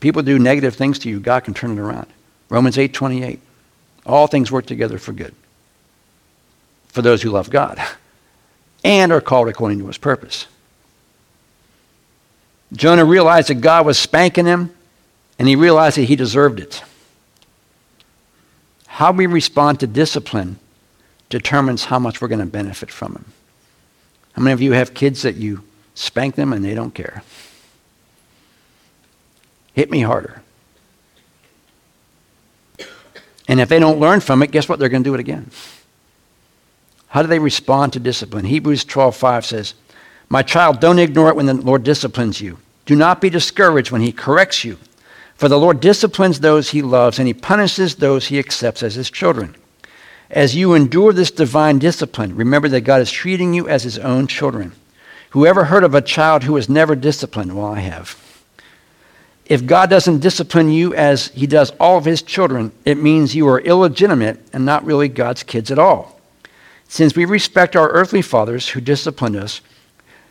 [0.00, 2.06] People do negative things to you, God can turn it around.
[2.48, 3.40] Romans 8 28.
[4.06, 5.34] All things work together for good
[6.88, 7.80] for those who love God
[8.84, 10.46] and are called according to his purpose.
[12.72, 14.74] Jonah realized that God was spanking him,
[15.38, 16.82] and he realized that he deserved it.
[18.86, 20.58] How we respond to discipline
[21.28, 23.22] determines how much we're going to benefit from it.
[24.32, 25.64] How many of you have kids that you
[25.94, 27.22] spank them and they don't care?
[29.72, 30.42] Hit me harder.
[33.48, 34.78] And if they don't learn from it, guess what?
[34.78, 35.50] They're going to do it again.
[37.08, 38.44] How do they respond to discipline?
[38.44, 39.74] Hebrews 12:5 says,
[40.28, 42.58] "My child, don't ignore it when the Lord disciplines you.
[42.84, 44.78] Do not be discouraged when he corrects you,
[45.34, 49.10] for the Lord disciplines those he loves and he punishes those he accepts as his
[49.10, 49.54] children."
[50.30, 54.26] As you endure this divine discipline, remember that God is treating you as his own
[54.26, 54.72] children.
[55.30, 57.56] Whoever heard of a child who was never disciplined?
[57.56, 58.16] Well, I have.
[59.46, 63.48] If God doesn't discipline you as he does all of his children, it means you
[63.48, 66.20] are illegitimate and not really God's kids at all.
[66.86, 69.62] Since we respect our earthly fathers who disciplined us,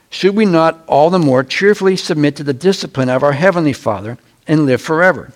[0.10, 4.20] should we not all the more cheerfully submit to the discipline of our heavenly Father
[4.48, 5.34] and live forever?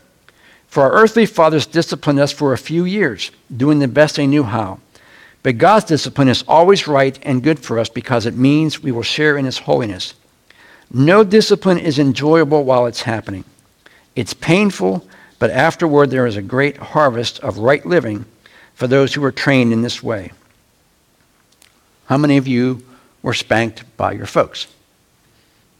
[0.71, 4.43] For our earthly fathers disciplined us for a few years, doing the best they knew
[4.43, 4.79] how.
[5.43, 9.03] But God's discipline is always right and good for us because it means we will
[9.03, 10.13] share in His holiness.
[10.89, 13.43] No discipline is enjoyable while it's happening.
[14.15, 15.05] It's painful,
[15.39, 18.23] but afterward there is a great harvest of right living
[18.73, 20.31] for those who are trained in this way.
[22.05, 22.81] How many of you
[23.21, 24.67] were spanked by your folks?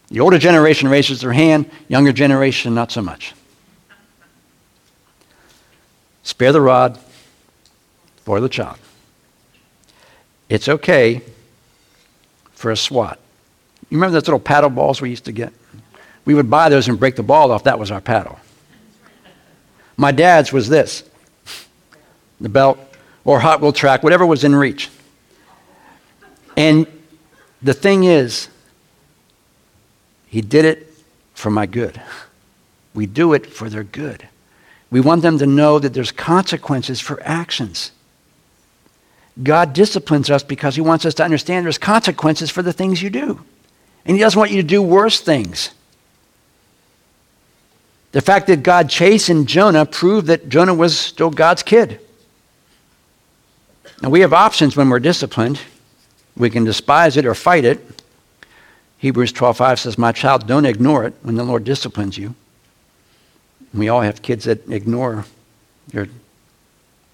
[0.10, 3.34] The older generation raises their hand, younger generation not so much.
[6.24, 7.00] Spare the rod
[8.24, 8.78] for the child.
[10.50, 11.22] It's okay
[12.52, 13.20] for a swat.
[13.90, 15.52] You remember those little paddle balls we used to get?
[16.26, 17.64] We would buy those and break the ball off.
[17.64, 18.40] That was our paddle.
[19.98, 21.04] My dad's was this
[22.40, 22.80] the belt
[23.24, 24.90] or Hot Wheel track, whatever was in reach.
[26.58, 26.88] And
[27.62, 28.50] the thing is,
[30.28, 30.94] he did it
[31.34, 32.02] for my good.
[32.94, 34.28] We do it for their good.
[34.92, 37.92] We want them to know that there's consequences for actions.
[39.42, 43.10] God disciplines us because he wants us to understand there's consequences for the things you
[43.10, 43.40] do.
[44.06, 45.72] And he doesn't want you to do worse things.
[48.12, 52.02] The fact that God chastened Jonah proved that Jonah was still God's kid.
[54.02, 55.62] Now, we have options when we're disciplined.
[56.36, 58.02] We can despise it or fight it.
[58.98, 62.36] Hebrews 12:5 says, "My child, don't ignore it when the Lord disciplines you."
[63.74, 65.26] We all have kids that ignore
[65.92, 66.08] your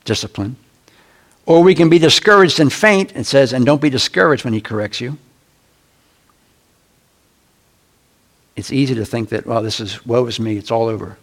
[0.05, 0.55] discipline.
[1.45, 4.61] Or we can be discouraged and faint, and says, and don't be discouraged when he
[4.61, 5.17] corrects you.
[8.55, 11.17] It's easy to think that, well, this is, woe is me, it's all over.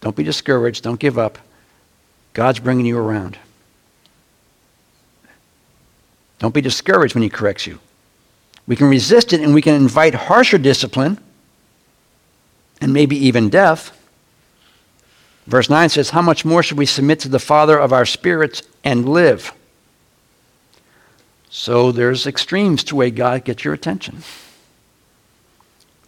[0.00, 1.38] Don't be discouraged, don't give up.
[2.34, 3.38] God's bringing you around.
[6.40, 7.78] Don't be discouraged when he corrects you.
[8.66, 11.18] We can resist it and we can invite harsher discipline
[12.80, 13.96] and maybe even death.
[15.46, 18.62] Verse 9 says, How much more should we submit to the Father of our spirits
[18.82, 19.52] and live?
[21.50, 24.22] So there's extremes to way God gets your attention.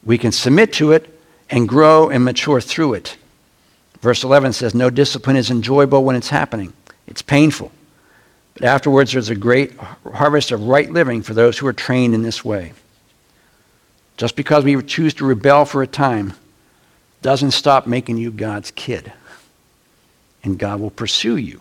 [0.05, 1.12] We can submit to it
[1.51, 3.16] and grow and mature through it.
[4.01, 6.72] Verse 11 says, No discipline is enjoyable when it's happening,
[7.07, 7.70] it's painful.
[8.55, 9.77] But afterwards, there's a great
[10.14, 12.72] harvest of right living for those who are trained in this way.
[14.16, 16.33] Just because we choose to rebel for a time
[17.20, 19.12] doesn't stop making you God's kid
[20.47, 21.61] and God will pursue you,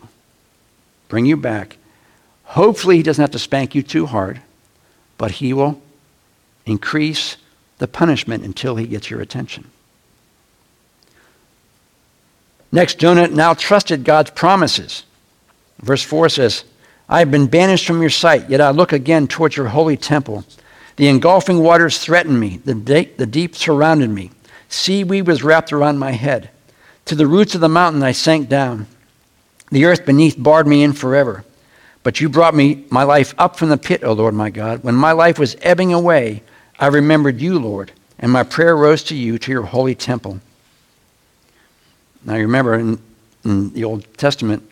[1.08, 1.76] bring you back.
[2.44, 4.40] Hopefully, He doesn't have to spank you too hard,
[5.18, 5.82] but He will
[6.64, 7.36] increase
[7.78, 9.70] the punishment until He gets your attention.
[12.72, 15.04] Next, Jonah now trusted God's promises.
[15.80, 16.64] Verse 4 says,
[17.08, 20.44] I have been banished from your sight, yet I look again towards your holy temple.
[20.96, 24.30] The engulfing waters threatened me, the, de- the deep surrounded me.
[24.68, 26.50] Seaweed was wrapped around my head.
[27.06, 28.86] To the roots of the mountain I sank down.
[29.70, 31.44] The earth beneath barred me in forever.
[32.02, 34.84] But you brought me my life up from the pit, O Lord my God.
[34.84, 36.42] When my life was ebbing away,
[36.78, 40.40] I remembered you, Lord, and my prayer rose to you, to your holy temple.
[42.24, 43.00] Now you remember in,
[43.44, 44.68] in the Old Testament,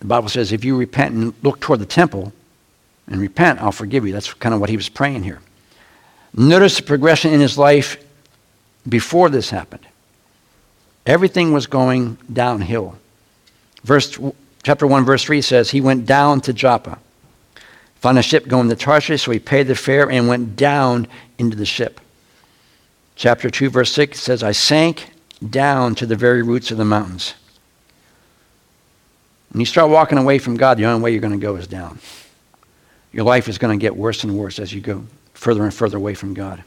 [0.00, 2.32] the Bible says, if you repent and look toward the temple
[3.06, 4.12] and repent, I'll forgive you.
[4.12, 5.40] That's kind of what he was praying here.
[6.34, 8.02] Notice the progression in his life
[8.88, 9.86] before this happened.
[11.06, 12.96] Everything was going downhill.
[13.82, 14.18] Verse
[14.62, 16.98] chapter 1, verse 3 says, He went down to Joppa,
[17.96, 21.56] found a ship going to Tarshish, so he paid the fare and went down into
[21.56, 22.00] the ship.
[23.16, 25.10] Chapter 2, verse 6 says, I sank
[25.50, 27.34] down to the very roots of the mountains.
[29.50, 31.66] When you start walking away from God, the only way you're going to go is
[31.66, 31.98] down.
[33.12, 35.98] Your life is going to get worse and worse as you go further and further
[35.98, 36.62] away from God.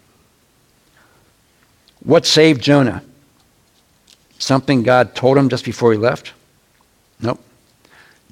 [2.01, 3.01] What saved Jonah?
[4.45, 6.33] Something God told him just before he left?
[7.19, 7.43] Nope.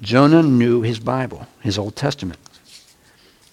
[0.00, 2.38] Jonah knew his Bible, his Old Testament.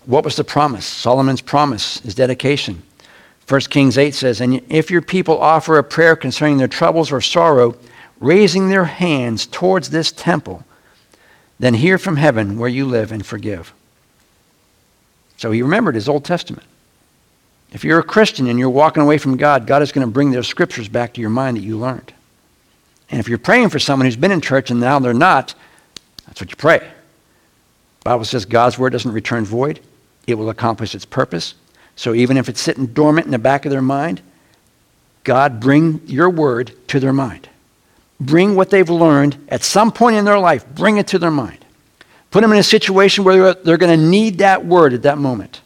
[0.06, 0.86] What was the promise?
[0.86, 2.84] Solomon's promise, his dedication.
[3.48, 7.20] 1 Kings 8 says, And if your people offer a prayer concerning their troubles or
[7.20, 7.76] sorrow,
[8.20, 10.64] raising their hands towards this temple,
[11.60, 13.74] then hear from heaven where you live and forgive.
[15.38, 16.68] So he remembered his Old Testament.
[17.72, 20.30] If you're a Christian and you're walking away from God, God is going to bring
[20.30, 22.14] those scriptures back to your mind that you learned.
[23.12, 25.54] And if you're praying for someone who's been in church and now they're not,
[26.26, 26.80] that's what you pray.
[26.80, 29.82] The Bible says God's word doesn't return void.
[30.26, 31.56] It will accomplish its purpose.
[31.96, 34.22] So even if it's sitting dormant in the back of their mind,
[35.24, 37.50] God bring your word to their mind.
[38.20, 41.66] Bring what they've learned at some point in their life, bring it to their mind.
[42.32, 45.62] Put them in a situation where they're going to need that word at that moment.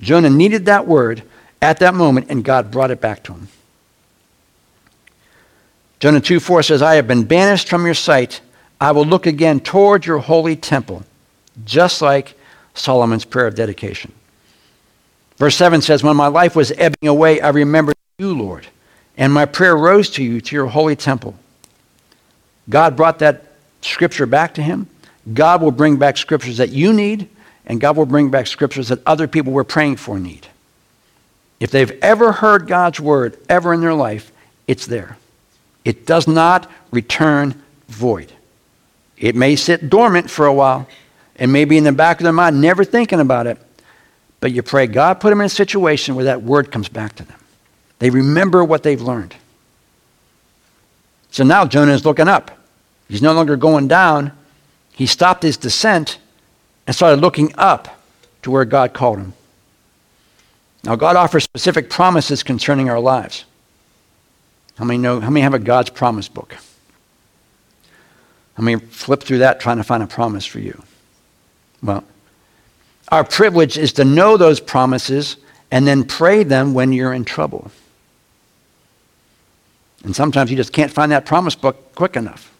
[0.00, 1.22] Jonah needed that word
[1.60, 3.48] at that moment, and God brought it back to him.
[6.04, 8.42] Jonah 2 4 says, I have been banished from your sight.
[8.78, 11.02] I will look again toward your holy temple,
[11.64, 12.34] just like
[12.74, 14.12] Solomon's prayer of dedication.
[15.38, 18.66] Verse 7 says, When my life was ebbing away, I remembered you, Lord,
[19.16, 21.36] and my prayer rose to you, to your holy temple.
[22.68, 23.46] God brought that
[23.80, 24.86] scripture back to him.
[25.32, 27.30] God will bring back scriptures that you need
[27.64, 30.48] and God will bring back scriptures that other people we're praying for need.
[31.60, 34.32] If they've ever heard God's word ever in their life,
[34.66, 35.16] it's there.
[35.84, 38.32] It does not return void.
[39.18, 40.88] It may sit dormant for a while
[41.36, 43.58] and maybe in the back of their mind, never thinking about it.
[44.40, 47.24] But you pray, God put them in a situation where that word comes back to
[47.24, 47.38] them.
[47.98, 49.34] They remember what they've learned.
[51.30, 52.50] So now Jonah is looking up.
[53.08, 54.32] He's no longer going down.
[54.92, 56.18] He stopped his descent
[56.86, 58.00] and started looking up
[58.42, 59.32] to where God called him.
[60.84, 63.46] Now, God offers specific promises concerning our lives.
[64.76, 65.20] How many know?
[65.20, 66.56] How many have a God's promise book?
[68.54, 70.82] How many flip through that trying to find a promise for you?
[71.82, 72.04] Well,
[73.08, 75.36] our privilege is to know those promises
[75.70, 77.70] and then pray them when you're in trouble.
[80.04, 82.52] And sometimes you just can't find that promise book quick enough.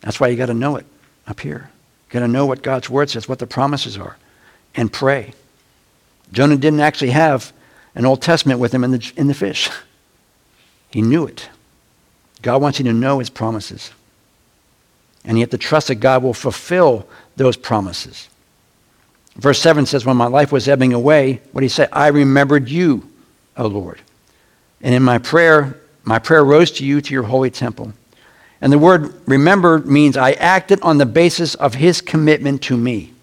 [0.00, 0.86] That's why you got to know it
[1.26, 1.70] up here.
[2.10, 4.16] Got to know what God's word says, what the promises are,
[4.74, 5.32] and pray.
[6.32, 7.52] Jonah didn't actually have
[7.94, 9.70] an Old Testament with him in the, in the fish.
[10.94, 11.48] He knew it.
[12.40, 13.90] God wants you to know his promises.
[15.24, 18.28] And you have to trust that God will fulfill those promises.
[19.34, 21.88] Verse 7 says, When my life was ebbing away, what did he say?
[21.90, 23.10] I remembered you,
[23.56, 24.02] O Lord.
[24.82, 27.92] And in my prayer, my prayer rose to you to your holy temple.
[28.60, 33.14] And the word remembered means I acted on the basis of his commitment to me.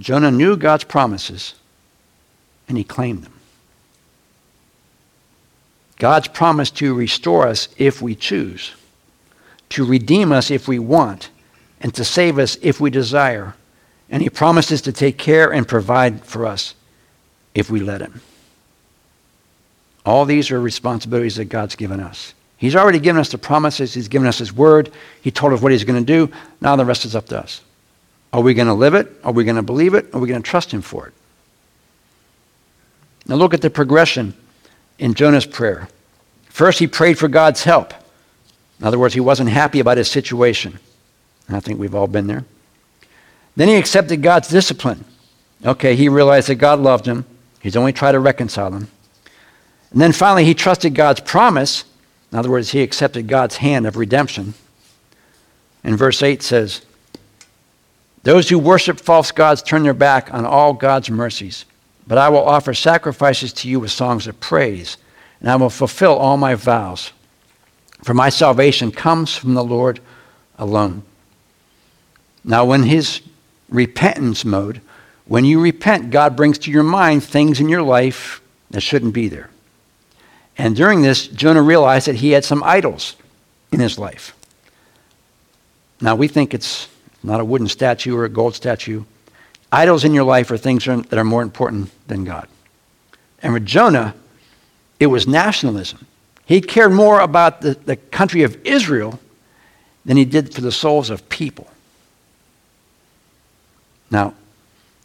[0.00, 1.54] Jonah knew God's promises
[2.66, 3.35] and he claimed them.
[5.98, 8.74] God's promise to restore us if we choose,
[9.70, 11.30] to redeem us if we want,
[11.80, 13.54] and to save us if we desire.
[14.10, 16.74] And he promises to take care and provide for us
[17.54, 18.20] if we let him.
[20.04, 22.34] All these are responsibilities that God's given us.
[22.58, 23.92] He's already given us the promises.
[23.92, 24.90] He's given us His word.
[25.20, 26.32] He told us what He's going to do.
[26.60, 27.60] Now the rest is up to us.
[28.32, 29.08] Are we going to live it?
[29.24, 30.14] Are we going to believe it?
[30.14, 31.14] Are we going to trust Him for it?
[33.26, 34.34] Now look at the progression
[34.98, 35.88] in Jonah's prayer.
[36.48, 37.92] First, he prayed for God's help.
[38.80, 40.78] In other words, he wasn't happy about his situation.
[41.48, 42.44] I think we've all been there.
[43.54, 45.04] Then he accepted God's discipline.
[45.64, 47.24] Okay, he realized that God loved him.
[47.60, 48.88] He's only tried to reconcile him.
[49.90, 51.84] And then finally, he trusted God's promise
[52.32, 54.54] in other words, he accepted God's hand of redemption.
[55.84, 56.84] And verse 8 says,
[58.24, 61.64] Those who worship false gods turn their back on all God's mercies.
[62.06, 64.96] But I will offer sacrifices to you with songs of praise,
[65.40, 67.12] and I will fulfill all my vows.
[68.04, 70.00] For my salvation comes from the Lord
[70.58, 71.02] alone.
[72.44, 73.22] Now, when his
[73.68, 74.80] repentance mode,
[75.26, 78.40] when you repent, God brings to your mind things in your life
[78.70, 79.50] that shouldn't be there.
[80.56, 83.16] And during this, Jonah realized that he had some idols
[83.72, 84.34] in his life.
[86.00, 86.88] Now, we think it's
[87.22, 89.04] not a wooden statue or a gold statue.
[89.72, 92.48] Idols in your life are things that are more important than God.
[93.42, 94.14] And with Jonah,
[94.98, 96.06] it was nationalism.
[96.44, 99.18] He cared more about the, the country of Israel
[100.04, 101.68] than he did for the souls of people.
[104.10, 104.34] Now,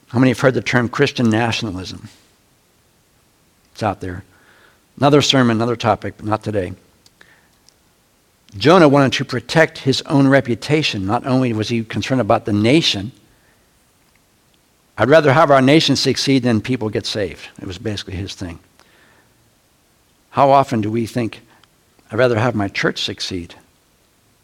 [0.10, 2.10] how many have heard the term Christian nationalism?
[3.74, 4.24] It's out there.
[4.98, 6.74] Another sermon, another topic, but not today.
[8.58, 11.06] Jonah wanted to protect his own reputation.
[11.06, 13.12] Not only was he concerned about the nation,
[14.98, 17.48] I'd rather have our nation succeed than people get saved.
[17.60, 18.60] It was basically his thing.
[20.32, 21.42] How often do we think,
[22.12, 23.56] I'd rather have my church succeed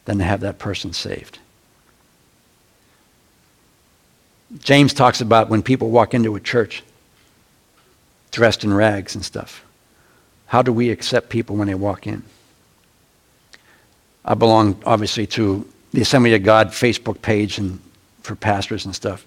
[0.05, 1.39] than to have that person saved?
[4.59, 6.83] James talks about when people walk into a church
[8.31, 9.63] dressed in rags and stuff.
[10.47, 12.23] How do we accept people when they walk in?
[14.23, 17.79] I belong, obviously, to the Assembly of God Facebook page and
[18.21, 19.25] for pastors and stuff.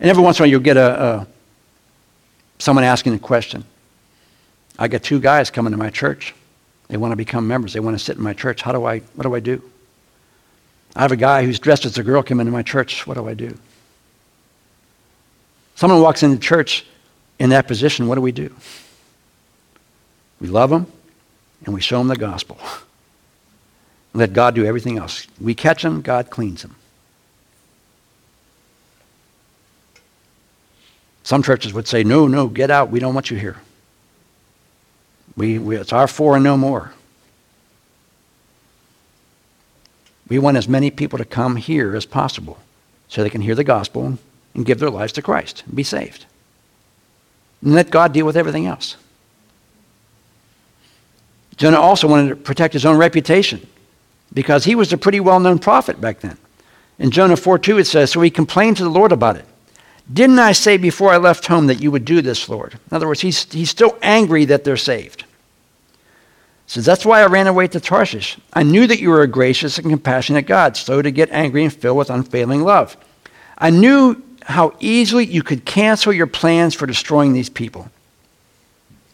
[0.00, 1.26] And every once in a while, you'll get a, a
[2.58, 3.64] someone asking a question.
[4.78, 6.34] I get two guys coming to my church.
[6.88, 7.74] They want to become members.
[7.74, 8.62] They want to sit in my church.
[8.62, 9.00] How do I?
[9.14, 9.62] What do I do?
[10.96, 13.06] I have a guy who's dressed as a girl coming into my church.
[13.06, 13.56] What do I do?
[15.76, 16.84] Someone walks into church
[17.38, 18.08] in that position.
[18.08, 18.54] What do we do?
[20.40, 20.86] We love them
[21.64, 22.58] and we show them the gospel.
[24.14, 25.26] Let God do everything else.
[25.40, 26.74] We catch them, God cleans them.
[31.22, 32.90] Some churches would say, no, no, get out.
[32.90, 33.56] We don't want you here.
[35.36, 36.92] We, we, it's our four and no more.
[40.28, 42.58] We want as many people to come here as possible
[43.08, 44.18] so they can hear the gospel
[44.54, 46.26] and give their lives to Christ and be saved.
[47.62, 48.96] And let God deal with everything else.
[51.56, 53.66] Jonah also wanted to protect his own reputation
[54.32, 56.38] because he was a pretty well known prophet back then.
[56.98, 59.44] In Jonah 4 2, it says, So he complained to the Lord about it.
[60.12, 62.74] Didn't I say before I left home that you would do this, Lord?
[62.74, 65.22] In other words, he's, he's still angry that they're saved.
[65.22, 65.26] He
[66.66, 68.38] Says, That's why I ran away to Tarshish.
[68.52, 71.72] I knew that you were a gracious and compassionate God, slow to get angry and
[71.72, 72.96] filled with unfailing love.
[73.58, 77.90] I knew how easily you could cancel your plans for destroying these people.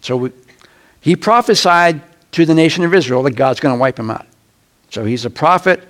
[0.00, 0.32] So we,
[1.00, 2.00] he prophesied
[2.32, 4.26] to the nation of Israel that God's going to wipe them out.
[4.90, 5.82] So he's a prophet.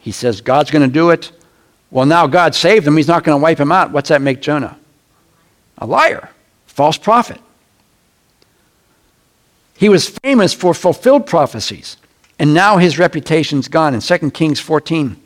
[0.00, 1.32] He says God's going to do it.
[1.90, 2.96] Well, now God saved him.
[2.96, 3.92] He's not going to wipe him out.
[3.92, 4.78] What's that make Jonah?
[5.78, 6.30] A liar,
[6.66, 7.40] false prophet.
[9.74, 11.96] He was famous for fulfilled prophecies,
[12.38, 13.94] and now his reputation's gone.
[13.94, 15.16] In 2 Kings 14,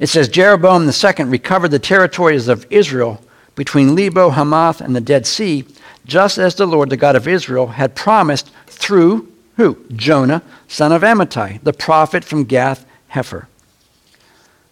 [0.00, 3.22] it says Jeroboam II recovered the territories of Israel
[3.54, 5.64] between Lebo, Hamath, and the Dead Sea,
[6.04, 9.76] just as the Lord, the God of Israel, had promised through who?
[9.92, 13.46] Jonah, son of Amittai, the prophet from Gath Hepher.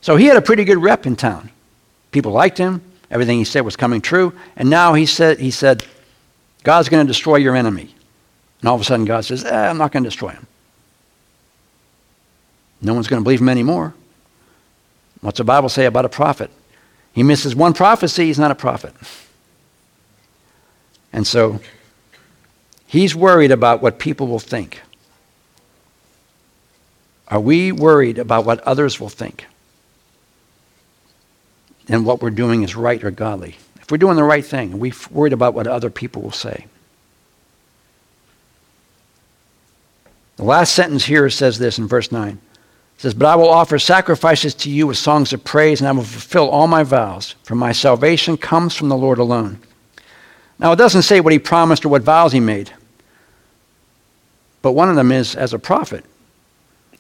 [0.01, 1.51] So he had a pretty good rep in town.
[2.13, 2.83] People liked him.
[3.11, 4.33] Everything he said was coming true.
[4.57, 5.85] And now he said, he said
[6.63, 7.95] God's going to destroy your enemy.
[8.61, 10.47] And all of a sudden God says, eh, I'm not going to destroy him.
[12.81, 13.95] No one's going to believe him anymore.
[15.21, 16.51] What's the Bible say about a prophet?
[17.13, 18.95] He misses one prophecy, he's not a prophet.
[21.13, 21.61] And so
[22.87, 24.83] he's worried about what people will think.
[27.29, 29.47] Are we worried about what others will think?
[31.89, 33.57] And what we're doing is right or godly.
[33.81, 36.67] If we're doing the right thing, are we worried about what other people will say?
[40.37, 42.33] The last sentence here says this in verse 9.
[42.33, 45.93] It says, But I will offer sacrifices to you with songs of praise, and I
[45.93, 49.61] will fulfill all my vows, for my salvation comes from the Lord alone.
[50.59, 52.73] Now, it doesn't say what he promised or what vows he made,
[54.63, 56.05] but one of them is as a prophet.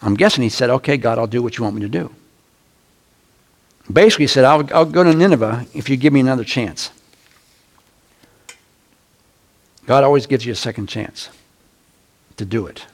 [0.03, 2.15] I'm guessing he said, Okay, God, I'll do what you want me to do.
[3.93, 6.91] Basically, said, I'll, I'll go to Nineveh if you give me another chance.
[9.87, 11.29] God always gives you a second chance
[12.37, 12.85] to do it.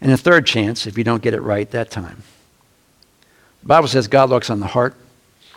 [0.00, 2.22] And a third chance if you don't get it right that time.
[3.62, 4.94] The Bible says God looks on the heart.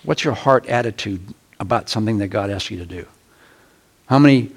[0.04, 1.22] What's your heart attitude
[1.60, 3.06] about something that God asks you to do?
[4.08, 4.52] How many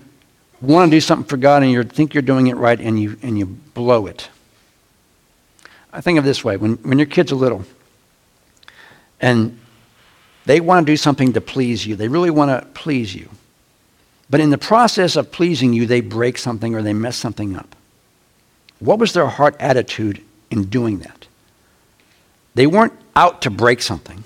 [0.61, 3.19] want to do something for God and you think you're doing it right and you,
[3.23, 4.29] and you blow it?
[5.93, 7.65] I think of this way when, when your kids are little,
[9.25, 9.59] and
[10.45, 11.97] they want to do something to please you.
[11.97, 13.31] They really want to please you.
[14.29, 17.75] But in the process of pleasing you, they break something or they mess something up.
[18.81, 21.27] What was their heart attitude in doing that?
[22.55, 24.25] They weren't out to break something.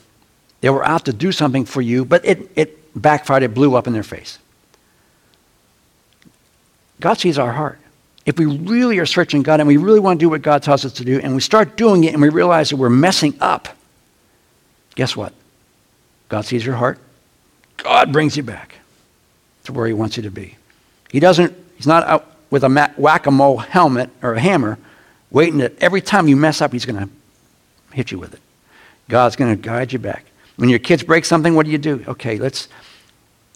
[0.62, 3.86] They were out to do something for you, but it, it backfired, it blew up
[3.86, 4.40] in their face.
[6.98, 7.78] God sees our heart.
[8.26, 10.84] If we really are searching God and we really want to do what God tells
[10.84, 13.68] us to do, and we start doing it and we realize that we're messing up,
[14.98, 15.32] Guess what?
[16.28, 16.98] God sees your heart.
[17.76, 18.74] God brings you back
[19.62, 20.56] to where He wants you to be.
[21.08, 24.76] He doesn't, He's not out with a whack a mole helmet or a hammer
[25.30, 27.08] waiting that every time you mess up, He's going to
[27.94, 28.40] hit you with it.
[29.08, 30.24] God's going to guide you back.
[30.56, 32.02] When your kids break something, what do you do?
[32.08, 32.66] Okay, let's,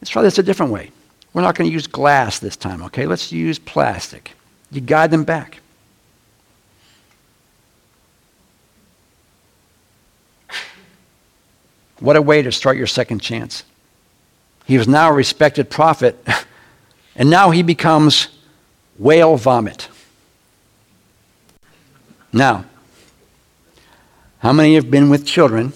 [0.00, 0.92] let's try this a different way.
[1.34, 3.06] We're not going to use glass this time, okay?
[3.06, 4.30] Let's use plastic.
[4.70, 5.58] You guide them back.
[12.02, 13.62] What a way to start your second chance.
[14.64, 16.18] He was now a respected prophet,
[17.16, 18.26] and now he becomes
[18.98, 19.86] whale vomit.
[22.32, 22.64] Now,
[24.40, 25.74] how many have been with children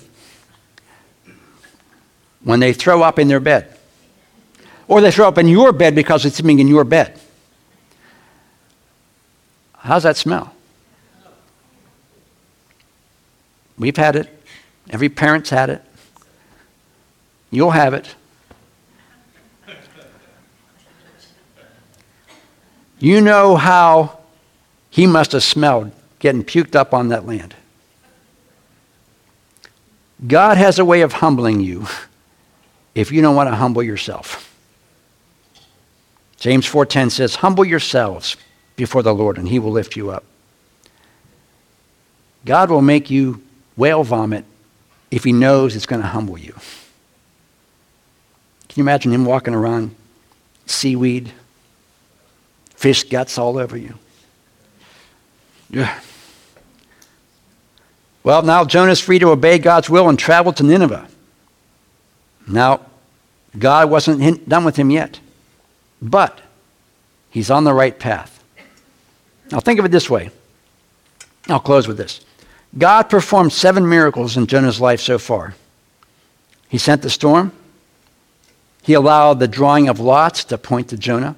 [2.43, 3.79] when they throw up in their bed?
[4.89, 7.21] Or they throw up in your bed because it's sitting in your bed.
[9.79, 10.53] How's that smell?
[13.79, 14.29] We've had it.
[14.91, 15.86] Every parent's had it.
[17.51, 18.15] You'll have it.
[22.99, 24.19] You know how
[24.91, 27.55] he must have smelled getting puked up on that land.
[30.27, 31.87] God has a way of humbling you
[32.95, 34.55] if you don't want to humble yourself.
[36.39, 38.37] James 4:10 says, "Humble yourselves
[38.77, 40.25] before the Lord and he will lift you up."
[42.47, 43.43] God will make you
[43.77, 44.45] whale vomit
[45.11, 46.55] if he knows it's going to humble you.
[48.77, 49.97] Can you imagine him walking around
[50.67, 51.33] seaweed,
[52.75, 53.95] fish guts all over you?
[55.71, 55.99] Yeah.
[58.23, 61.09] Well, now Jonah's free to obey God's will and travel to Nineveh.
[62.47, 62.83] Now,
[63.59, 65.21] God wasn't done with him yet.
[66.03, 66.43] But
[67.31, 68.45] he's on the right path.
[69.51, 70.29] Now, think of it this way.
[71.49, 72.21] I'll close with this.
[72.77, 75.55] God performed seven miracles in Jonah's life so far.
[76.69, 77.53] He sent the storm.
[78.87, 81.35] He allowed the drawing of lots to point to Jonah.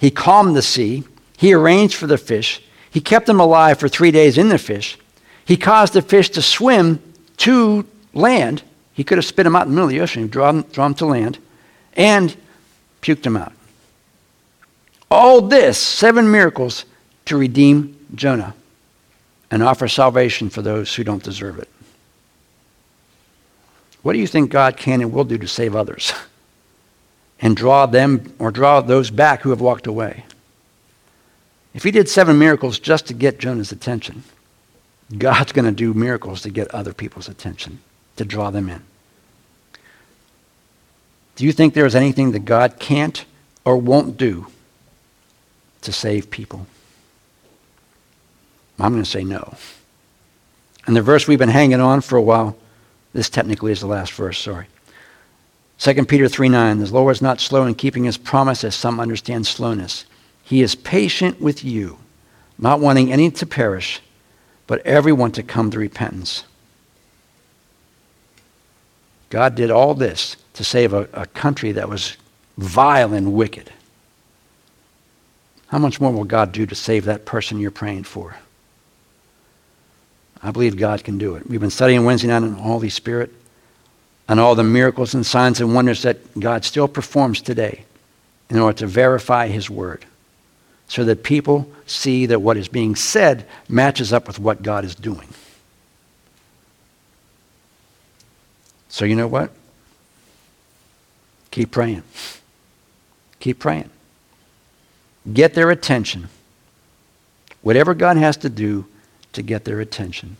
[0.00, 1.04] He calmed the sea.
[1.36, 2.62] He arranged for the fish.
[2.90, 4.96] He kept them alive for three days in the fish.
[5.44, 6.98] He caused the fish to swim
[7.36, 8.62] to land.
[8.94, 10.86] He could have spit them out in the middle of the ocean, draw them, draw
[10.86, 11.36] them to land.
[11.92, 12.34] And
[13.02, 13.52] puked him out.
[15.10, 16.86] All this, seven miracles
[17.26, 18.54] to redeem Jonah
[19.50, 21.68] and offer salvation for those who don't deserve it.
[24.00, 26.14] What do you think God can and will do to save others
[27.40, 30.24] and draw them or draw those back who have walked away?
[31.74, 34.22] If he did seven miracles just to get Jonah's attention,
[35.16, 37.80] God's going to do miracles to get other people's attention,
[38.16, 38.82] to draw them in.
[41.36, 43.24] Do you think there is anything that God can't
[43.64, 44.46] or won't do
[45.82, 46.66] to save people?
[48.80, 49.54] I'm going to say no.
[50.86, 52.56] And the verse we've been hanging on for a while,
[53.12, 54.66] this technically is the last verse, sorry.
[55.78, 58.98] 2 Peter 3 9, the Lord is not slow in keeping his promise, as some
[58.98, 60.06] understand slowness.
[60.42, 61.98] He is patient with you,
[62.58, 64.00] not wanting any to perish,
[64.66, 66.44] but everyone to come to repentance.
[69.28, 72.16] God did all this to save a, a country that was
[72.56, 73.72] vile and wicked.
[75.68, 78.36] How much more will God do to save that person you're praying for?
[80.42, 81.46] I believe God can do it.
[81.48, 83.32] We've been studying Wednesday night on the Holy Spirit
[84.28, 87.84] and all the miracles and signs and wonders that God still performs today
[88.50, 90.04] in order to verify His Word
[90.88, 94.94] so that people see that what is being said matches up with what God is
[94.94, 95.28] doing.
[98.88, 99.50] So, you know what?
[101.50, 102.02] Keep praying.
[103.40, 103.90] Keep praying.
[105.32, 106.28] Get their attention.
[107.62, 108.86] Whatever God has to do
[109.32, 110.36] to get their attention.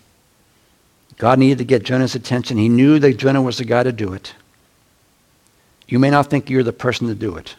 [1.18, 2.58] God needed to get Jonah's attention.
[2.58, 4.34] He knew that Jonah was the guy to do it.
[5.88, 7.54] You may not think you're the person to do it,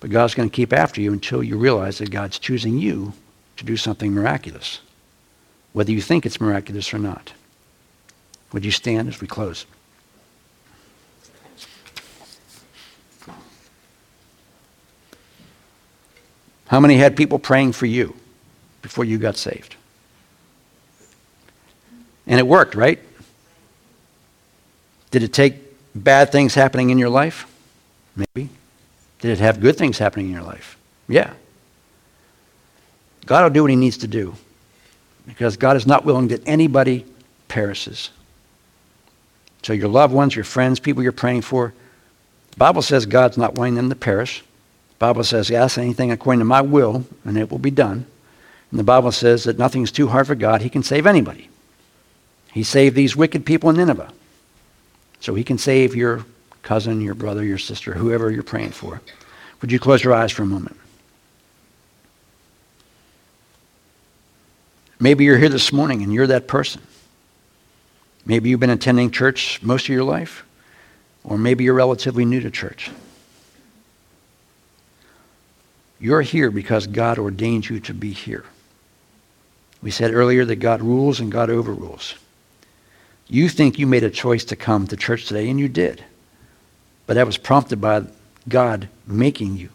[0.00, 3.12] but God's going to keep after you until you realize that God's choosing you
[3.56, 4.80] to do something miraculous,
[5.72, 7.32] whether you think it's miraculous or not.
[8.52, 9.66] Would you stand as we close?
[16.68, 18.14] How many had people praying for you
[18.82, 19.76] before you got saved?
[22.28, 23.00] And it worked, right?
[25.10, 25.54] Did it take
[25.94, 27.46] bad things happening in your life?
[28.14, 28.50] Maybe.
[29.20, 30.76] Did it have good things happening in your life?
[31.08, 31.32] Yeah.
[33.26, 34.34] God will do what he needs to do
[35.26, 37.04] because God is not willing that anybody
[37.48, 38.10] perishes.
[39.62, 41.74] So your loved ones, your friends, people you're praying for,
[42.52, 44.44] the Bible says God's not wanting them to perish.
[44.98, 48.04] Bible says, ask anything according to my will, and it will be done.
[48.70, 50.62] And the Bible says that nothing is too hard for God.
[50.62, 51.47] He can save anybody.
[52.52, 54.12] He saved these wicked people in Nineveh.
[55.20, 56.24] So he can save your
[56.62, 59.00] cousin, your brother, your sister, whoever you're praying for.
[59.60, 60.76] Would you close your eyes for a moment?
[65.00, 66.82] Maybe you're here this morning and you're that person.
[68.26, 70.44] Maybe you've been attending church most of your life,
[71.24, 72.90] or maybe you're relatively new to church.
[76.00, 78.44] You're here because God ordained you to be here.
[79.82, 82.14] We said earlier that God rules and God overrules.
[83.28, 86.02] You think you made a choice to come to church today, and you did.
[87.06, 88.04] But that was prompted by
[88.48, 89.68] God making you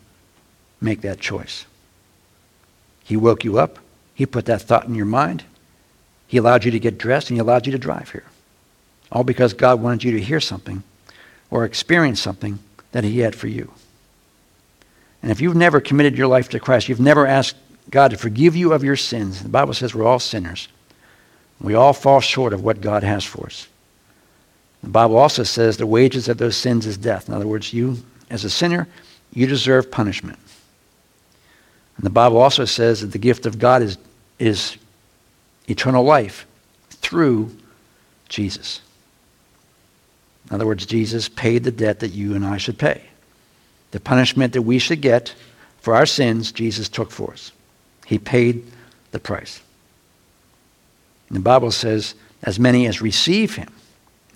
[0.82, 1.66] make that choice.
[3.04, 3.80] He woke you up.
[4.16, 5.44] He put that thought in your mind.
[6.28, 8.26] He allowed you to get dressed, and He allowed you to drive here.
[9.12, 10.84] All because God wanted you to hear something
[11.52, 12.60] or experience something
[12.92, 13.72] that He had for you.
[15.22, 17.56] And if you've never committed your life to Christ, you've never asked
[17.90, 19.44] God to forgive you of your sins.
[19.44, 20.68] The Bible says we're all sinners.
[21.64, 23.68] We all fall short of what God has for us.
[24.84, 27.30] The Bible also says the wages of those sins is death.
[27.30, 27.98] In other words, you,
[28.30, 28.88] as a sinner,
[29.34, 30.38] you deserve punishment.
[31.96, 33.98] And the Bible also says that the gift of God is,
[34.40, 34.78] is
[35.70, 36.46] eternal life
[36.90, 37.56] through
[38.28, 38.82] Jesus.
[40.50, 43.04] In other words, Jesus paid the debt that you and I should pay.
[43.92, 45.34] The punishment that we should get
[45.80, 47.54] for our sins, Jesus took for us.
[48.06, 48.66] He paid
[49.12, 49.62] the price.
[51.34, 52.14] And the Bible says,
[52.44, 53.74] as many as receive him,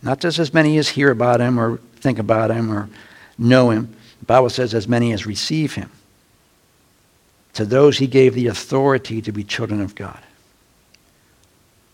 [0.02, 2.90] not just as many as hear about him or think about him or
[3.38, 3.96] know him.
[4.22, 5.92] The Bible says, as many as receive him.
[7.54, 10.20] To those he gave the authority to be children of God.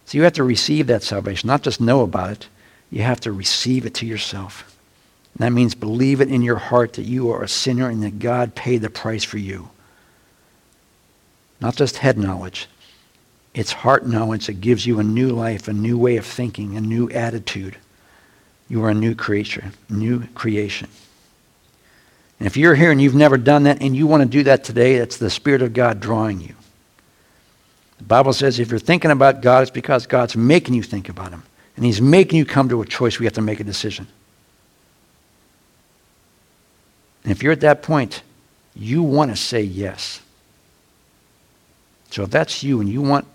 [0.06, 2.48] So you have to receive that salvation, not just know about it,
[2.90, 4.74] you have to receive it to yourself.
[5.36, 8.56] That means believe it in your heart that you are a sinner and that God
[8.56, 9.70] paid the price for you.
[11.60, 12.70] Not just head knowledge,
[13.54, 16.82] it's heart knowledge that gives you a new life, a new way of thinking, a
[16.82, 17.78] new attitude.
[18.68, 20.90] You are a new creature, new creation.
[22.40, 24.64] And if you're here and you've never done that and you want to do that
[24.64, 26.56] today, that's the Spirit of God drawing you.
[28.00, 31.30] The Bible says if you're thinking about God, it's because God's making you think about
[31.30, 31.44] Him.
[31.76, 34.08] And He's making you come to a choice We have to make a decision.
[37.24, 38.24] And if you're at that point,
[38.76, 40.22] you want to say yes.
[42.10, 43.26] So if that's you and you want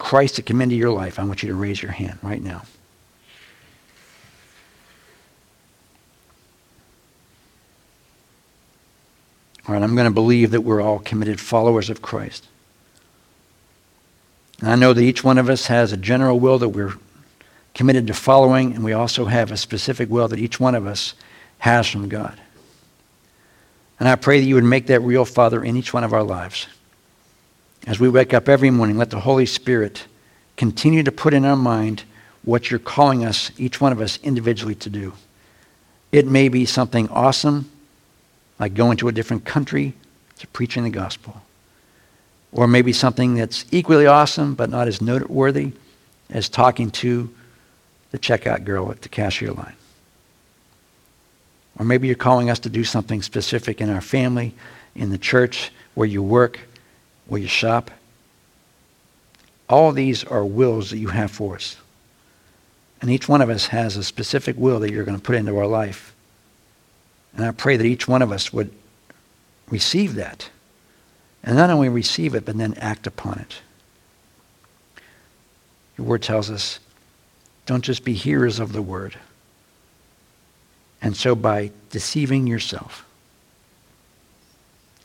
[0.00, 2.62] Christ to come into your life, I want you to raise your hand right now.
[9.68, 12.48] All right, I'm going to believe that we're all committed followers of Christ.
[14.60, 16.94] And I know that each one of us has a general will that we're
[17.74, 21.14] committed to following, and we also have a specific will that each one of us
[21.58, 22.40] has from God.
[24.00, 26.24] And I pray that you would make that real, Father, in each one of our
[26.24, 26.66] lives.
[27.86, 30.06] As we wake up every morning, let the Holy Spirit
[30.56, 32.04] continue to put in our mind
[32.44, 35.14] what you're calling us, each one of us, individually to do.
[36.12, 37.70] It may be something awesome,
[38.58, 39.94] like going to a different country
[40.38, 41.40] to preaching the gospel.
[42.52, 45.72] Or maybe something that's equally awesome, but not as noteworthy
[46.30, 47.30] as talking to
[48.10, 49.74] the checkout girl at the cashier line.
[51.78, 54.54] Or maybe you're calling us to do something specific in our family,
[54.94, 56.58] in the church, where you work,
[57.30, 57.90] where you shop.
[59.68, 61.76] All these are wills that you have for us.
[63.00, 65.56] And each one of us has a specific will that you're going to put into
[65.56, 66.14] our life.
[67.34, 68.70] And I pray that each one of us would
[69.70, 70.50] receive that.
[71.42, 73.62] And not only receive it, but then act upon it.
[75.96, 76.78] Your word tells us
[77.64, 79.16] don't just be hearers of the word
[81.02, 83.06] and so by deceiving yourself.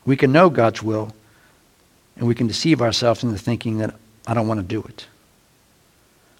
[0.04, 1.14] We can know God's will,
[2.16, 3.94] and we can deceive ourselves into thinking that
[4.26, 5.06] I don't want to do it.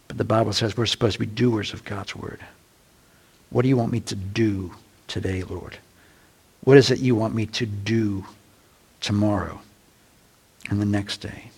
[0.09, 2.41] But the Bible says we're supposed to be doers of God's word.
[3.51, 4.75] What do you want me to do
[5.07, 5.79] today, Lord?
[6.65, 8.25] What is it you want me to do
[9.01, 9.61] tomorrow
[10.69, 11.51] and the next day?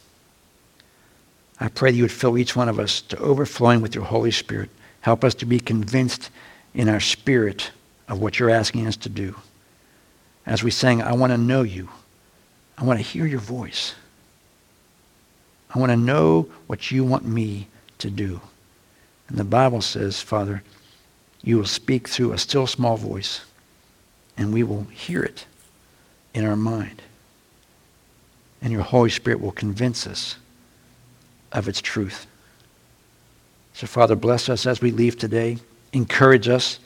[1.61, 4.31] I pray that you would fill each one of us to overflowing with your Holy
[4.31, 4.71] Spirit.
[5.01, 6.31] Help us to be convinced
[6.75, 7.71] in our spirit
[8.09, 9.35] of what you're asking us to do.
[10.47, 11.89] As we sang, I want to know you.
[12.77, 13.95] I want to hear your voice.
[15.75, 18.41] I want to know what you want me to do.
[19.29, 20.63] And the Bible says, Father,
[21.43, 23.43] you will speak through a still small voice,
[24.37, 25.47] and we will hear it
[26.35, 27.03] in our mind.
[28.63, 30.37] And your Holy Spirit will convince us
[31.53, 32.27] of its truth.
[33.75, 35.59] So, Father, bless us as we leave today.
[35.93, 36.81] Encourage us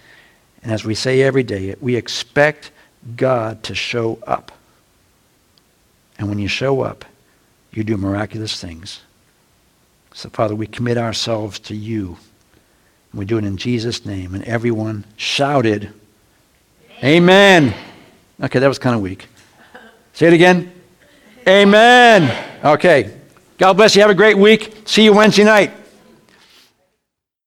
[0.62, 2.70] and as we say every day, we expect
[3.16, 4.52] God to show up.
[6.18, 7.04] And when you show up,
[7.72, 9.00] you do miraculous things.
[10.14, 12.18] So, Father, we commit ourselves to you.
[13.10, 14.34] And we do it in Jesus' name.
[14.34, 15.92] And everyone shouted,
[17.02, 17.64] Amen.
[17.64, 17.74] Amen.
[18.42, 19.26] Okay, that was kind of weak.
[20.12, 20.72] Say it again.
[21.48, 22.44] Amen.
[22.64, 23.16] Okay.
[23.58, 24.02] God bless you.
[24.02, 24.82] Have a great week.
[24.84, 25.72] See you Wednesday night.